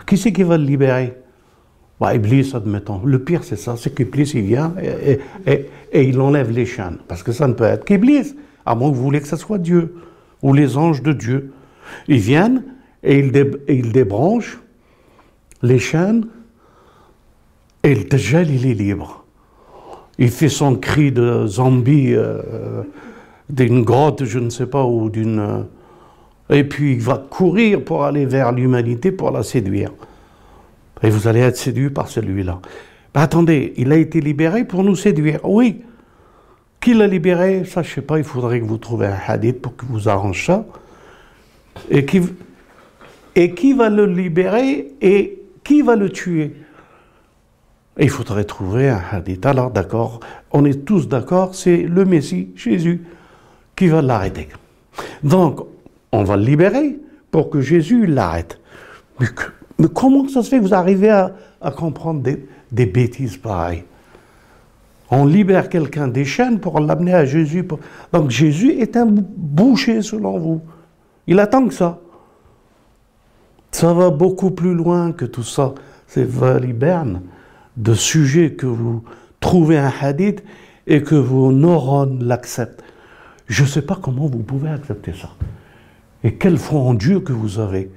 qui 0.05 0.17
c'est 0.17 0.31
qui 0.31 0.43
va 0.43 0.57
le 0.57 0.63
libérer? 0.63 1.15
Bah, 1.99 2.15
Iblis, 2.15 2.51
admettons. 2.53 3.01
Le 3.03 3.19
pire, 3.19 3.43
c'est 3.43 3.57
ça, 3.57 3.75
c'est 3.75 3.93
qu'Iblis, 3.93 4.31
il 4.33 4.43
vient 4.43 4.73
et, 4.81 5.19
et, 5.91 6.03
il 6.03 6.19
enlève 6.21 6.49
les 6.49 6.65
chaînes. 6.65 6.97
Parce 7.07 7.23
que 7.23 7.31
ça 7.31 7.47
ne 7.47 7.53
peut 7.53 7.65
être 7.65 7.83
qu'Iblis, 7.83 8.35
à 8.65 8.75
moins 8.75 8.89
que 8.89 8.95
vous 8.95 9.03
voulez 9.03 9.19
que 9.19 9.27
ce 9.27 9.35
soit 9.35 9.57
Dieu 9.57 9.95
ou 10.41 10.53
les 10.53 10.77
anges 10.77 11.03
de 11.03 11.11
Dieu. 11.11 11.51
Ils 12.07 12.19
viennent 12.19 12.63
et 13.03 13.19
ils, 13.19 13.91
débranchent 13.91 14.59
les 15.61 15.79
chaînes 15.79 16.25
et 17.83 17.95
le 17.95 18.03
Dajjal, 18.03 18.49
il 18.49 18.65
est 18.65 18.73
libre. 18.73 19.23
Il 20.17 20.29
fait 20.29 20.49
son 20.49 20.75
cri 20.75 21.11
de 21.11 21.47
zombie 21.47 22.13
euh, 22.13 22.83
d'une 23.49 23.83
grotte, 23.83 24.25
je 24.25 24.39
ne 24.39 24.49
sais 24.49 24.67
pas, 24.67 24.83
ou 24.83 25.09
d'une... 25.09 25.39
Euh, 25.39 25.63
et 26.49 26.63
puis 26.63 26.93
il 26.93 27.01
va 27.01 27.17
courir 27.29 27.83
pour 27.83 28.03
aller 28.03 28.25
vers 28.25 28.51
l'humanité 28.51 29.11
pour 29.11 29.31
la 29.31 29.43
séduire. 29.43 29.91
Et 31.03 31.09
vous 31.09 31.27
allez 31.27 31.39
être 31.39 31.57
séduit 31.57 31.89
par 31.89 32.09
celui-là. 32.09 32.59
Ben, 33.13 33.21
attendez, 33.21 33.73
il 33.77 33.91
a 33.91 33.97
été 33.97 34.19
libéré 34.19 34.65
pour 34.65 34.83
nous 34.83 34.95
séduire. 34.95 35.39
Oui, 35.43 35.81
qui 36.81 36.93
l'a 36.93 37.07
libéré? 37.07 37.65
Ça, 37.65 37.81
je 37.81 37.89
ne 37.89 37.93
sais 37.95 38.01
pas, 38.01 38.17
il 38.17 38.23
faudrait 38.23 38.59
que 38.59 38.65
vous 38.65 38.77
trouviez 38.77 39.07
un 39.07 39.17
hadith 39.27 39.61
pour 39.61 39.75
que 39.75 39.85
vous 39.85 40.09
arrange 40.09 40.45
ça. 40.45 40.65
Et 41.89 42.03
qui, 42.03 42.21
et 43.35 43.53
qui 43.53 43.73
va 43.73 43.89
le 43.89 44.05
libérer 44.05 44.93
et 45.01 45.41
qui 45.63 45.81
va 45.81 45.95
le 45.95 46.09
tuer? 46.09 46.55
Il 47.99 48.09
faudrait 48.09 48.45
trouver 48.45 48.89
un 48.89 49.01
hadith. 49.11 49.45
Alors 49.45 49.71
d'accord, 49.71 50.19
on 50.51 50.65
est 50.65 50.85
tous 50.85 51.07
d'accord, 51.07 51.55
c'est 51.55 51.77
le 51.77 52.05
Messie, 52.05 52.49
Jésus, 52.55 53.03
qui 53.75 53.87
va 53.87 54.01
l'arrêter. 54.01 54.49
Donc, 55.23 55.61
on 56.11 56.23
va 56.23 56.37
le 56.37 56.43
libérer 56.43 56.97
pour 57.31 57.49
que 57.49 57.61
Jésus 57.61 58.05
l'arrête. 58.05 58.59
Mais, 59.19 59.27
comment 59.93 60.27
ça 60.27 60.41
se 60.43 60.49
fait 60.49 60.57
que 60.57 60.63
vous 60.63 60.73
arrivez 60.73 61.09
à, 61.09 61.31
comprendre 61.71 62.21
des, 62.21 62.45
des 62.71 62.85
bêtises 62.85 63.37
pareilles? 63.37 63.83
On 65.11 65.25
libère 65.25 65.69
quelqu'un 65.69 66.07
des 66.07 66.25
chaînes 66.25 66.59
pour 66.59 66.79
l'amener 66.79 67.13
à 67.13 67.25
Jésus. 67.25 67.67
Donc 68.13 68.29
Jésus 68.29 68.79
est 68.79 68.95
un 68.95 69.07
boucher 69.07 70.01
selon 70.01 70.37
vous. 70.37 70.61
Il 71.27 71.39
attend 71.39 71.67
que 71.67 71.73
ça. 71.73 71.99
Ça 73.71 73.93
va 73.93 74.09
beaucoup 74.09 74.51
plus 74.51 74.73
loin 74.73 75.11
que 75.11 75.25
tout 75.25 75.43
ça. 75.43 75.73
C'est 76.07 76.27
valiberne 76.27 77.21
de 77.79 77.93
sujets 77.93 78.51
que 78.51 78.67
vous 78.67 79.03
trouvez 79.39 79.77
un 79.77 79.91
hadith 80.01 80.43
et 80.85 81.01
que 81.01 81.15
vos 81.15 81.51
neurones 81.51 82.23
l'acceptent. 82.23 82.83
Je 83.47 83.63
ne 83.63 83.67
sais 83.67 83.81
pas 83.81 83.97
comment 83.99 84.27
vous 84.27 84.43
pouvez 84.43 84.69
accepter 84.69 85.13
ça. 85.13 85.29
Et 86.23 86.35
quel 86.35 86.57
foi 86.57 86.81
en 86.81 86.93
Dieu 86.93 87.21
que 87.21 87.33
vous 87.33 87.59
avez 87.59 87.89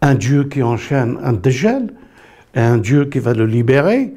Un 0.00 0.14
Dieu 0.14 0.44
qui 0.44 0.62
enchaîne 0.62 1.18
un 1.22 1.34
dégel, 1.34 1.92
un 2.54 2.78
Dieu 2.78 3.04
qui 3.04 3.18
va 3.18 3.34
le 3.34 3.46
libérer, 3.46 4.14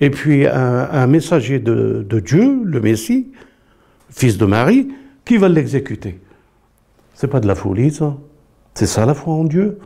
et 0.00 0.10
puis 0.10 0.46
un, 0.46 1.06
messager 1.06 1.58
de, 1.58 2.06
Dieu, 2.24 2.62
le 2.64 2.80
Messie, 2.80 3.32
fils 4.10 4.38
de 4.38 4.46
Marie, 4.46 4.88
qui 5.24 5.38
va 5.38 5.48
l'exécuter. 5.48 6.20
C'est 7.14 7.28
pas 7.28 7.40
de 7.40 7.46
la 7.46 7.54
folie, 7.54 7.90
ça. 7.90 8.16
C'est 8.74 8.86
ça 8.86 9.06
la 9.06 9.14
foi 9.14 9.34
en 9.34 9.44
Dieu. 9.44 9.78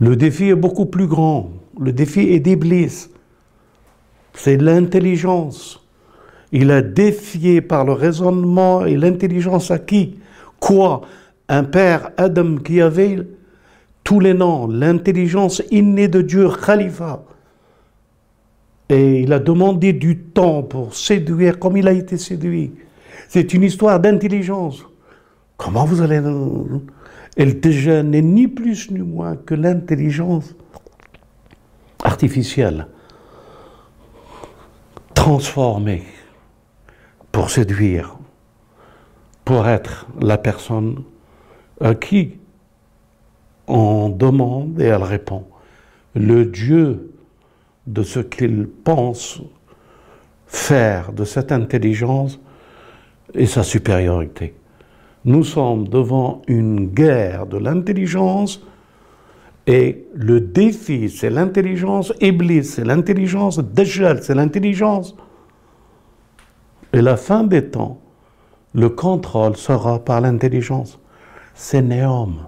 Le 0.00 0.16
défi 0.16 0.48
est 0.48 0.54
beaucoup 0.54 0.86
plus 0.86 1.06
grand. 1.06 1.50
Le 1.80 1.92
défi 1.92 2.20
est 2.20 2.40
d'Iblis. 2.40 3.08
C'est 4.34 4.56
l'intelligence. 4.56 5.80
Il 6.52 6.70
a 6.70 6.82
défié 6.82 7.60
par 7.60 7.84
le 7.84 7.92
raisonnement 7.92 8.84
et 8.84 8.96
l'intelligence 8.96 9.70
à 9.70 9.78
qui? 9.78 10.18
Quoi? 10.60 11.02
Un 11.48 11.64
père 11.64 12.10
Adam 12.16 12.56
qui 12.56 12.80
avait 12.80 13.18
tous 14.02 14.20
les 14.20 14.34
noms, 14.34 14.66
l'intelligence 14.66 15.62
innée 15.70 16.08
de 16.08 16.22
Dieu, 16.22 16.48
Khalifa. 16.64 17.24
Et 18.88 19.20
il 19.20 19.32
a 19.32 19.38
demandé 19.38 19.92
du 19.92 20.18
temps 20.18 20.62
pour 20.62 20.94
séduire 20.94 21.58
comme 21.58 21.76
il 21.76 21.88
a 21.88 21.92
été 21.92 22.18
séduit. 22.18 22.72
C'est 23.28 23.54
une 23.54 23.62
histoire 23.62 23.98
d'intelligence. 23.98 24.84
Comment 25.56 25.84
vous 25.84 26.02
allez... 26.02 26.20
Elle 27.36 27.60
déjà 27.60 28.02
n'est 28.02 28.22
ni 28.22 28.46
plus 28.46 28.90
ni 28.90 29.00
moins 29.00 29.36
que 29.36 29.54
l'intelligence 29.54 30.54
artificielle, 32.14 32.86
transformée 35.14 36.04
pour 37.32 37.50
séduire, 37.50 38.16
pour 39.44 39.66
être 39.66 40.06
la 40.20 40.38
personne 40.38 41.02
à 41.80 41.96
qui 41.96 42.38
on 43.66 44.10
demande 44.10 44.80
et 44.80 44.84
elle 44.84 45.02
répond. 45.02 45.44
Le 46.14 46.46
Dieu 46.46 47.10
de 47.88 48.04
ce 48.04 48.20
qu'il 48.20 48.68
pense 48.68 49.42
faire 50.46 51.12
de 51.12 51.24
cette 51.24 51.50
intelligence 51.50 52.38
et 53.34 53.46
sa 53.46 53.64
supériorité. 53.64 54.54
Nous 55.24 55.42
sommes 55.42 55.88
devant 55.88 56.42
une 56.46 56.86
guerre 56.86 57.46
de 57.46 57.58
l'intelligence 57.58 58.62
et 59.66 60.06
le 60.14 60.40
défi, 60.40 61.08
c'est 61.08 61.30
l'intelligence, 61.30 62.12
Iblis, 62.20 62.64
c'est 62.64 62.84
l'intelligence, 62.84 63.58
Dajjal, 63.58 64.22
c'est 64.22 64.34
l'intelligence. 64.34 65.16
Et 66.92 67.00
la 67.00 67.16
fin 67.16 67.44
des 67.44 67.70
temps, 67.70 68.00
le 68.74 68.90
contrôle 68.90 69.56
sera 69.56 69.98
par 70.04 70.20
l'intelligence. 70.20 70.98
C'est 71.54 71.82
Néom. 71.82 72.46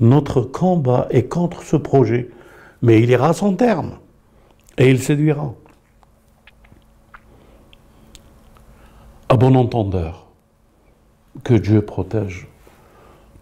Notre 0.00 0.42
combat 0.42 1.06
est 1.10 1.28
contre 1.28 1.62
ce 1.62 1.76
projet, 1.76 2.30
mais 2.82 3.00
il 3.00 3.10
ira 3.10 3.28
à 3.28 3.32
son 3.32 3.54
terme 3.54 3.98
et 4.76 4.90
il 4.90 5.00
séduira. 5.00 5.54
À 9.28 9.36
bon 9.36 9.54
entendeur, 9.54 10.26
que 11.44 11.54
Dieu 11.54 11.82
protège 11.82 12.48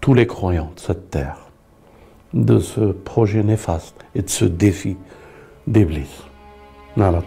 tous 0.01 0.15
les 0.15 0.27
croyants 0.27 0.73
de 0.75 0.81
cette 0.81 1.11
terre 1.11 1.44
de 2.35 2.59
ce 2.59 2.93
projet 2.93 3.43
néfaste 3.43 4.05
et 4.15 4.23
de 4.23 4.29
ce 4.29 4.45
défi 4.45 4.97
d'Iblis. 5.67 6.11
Allah 6.97 7.23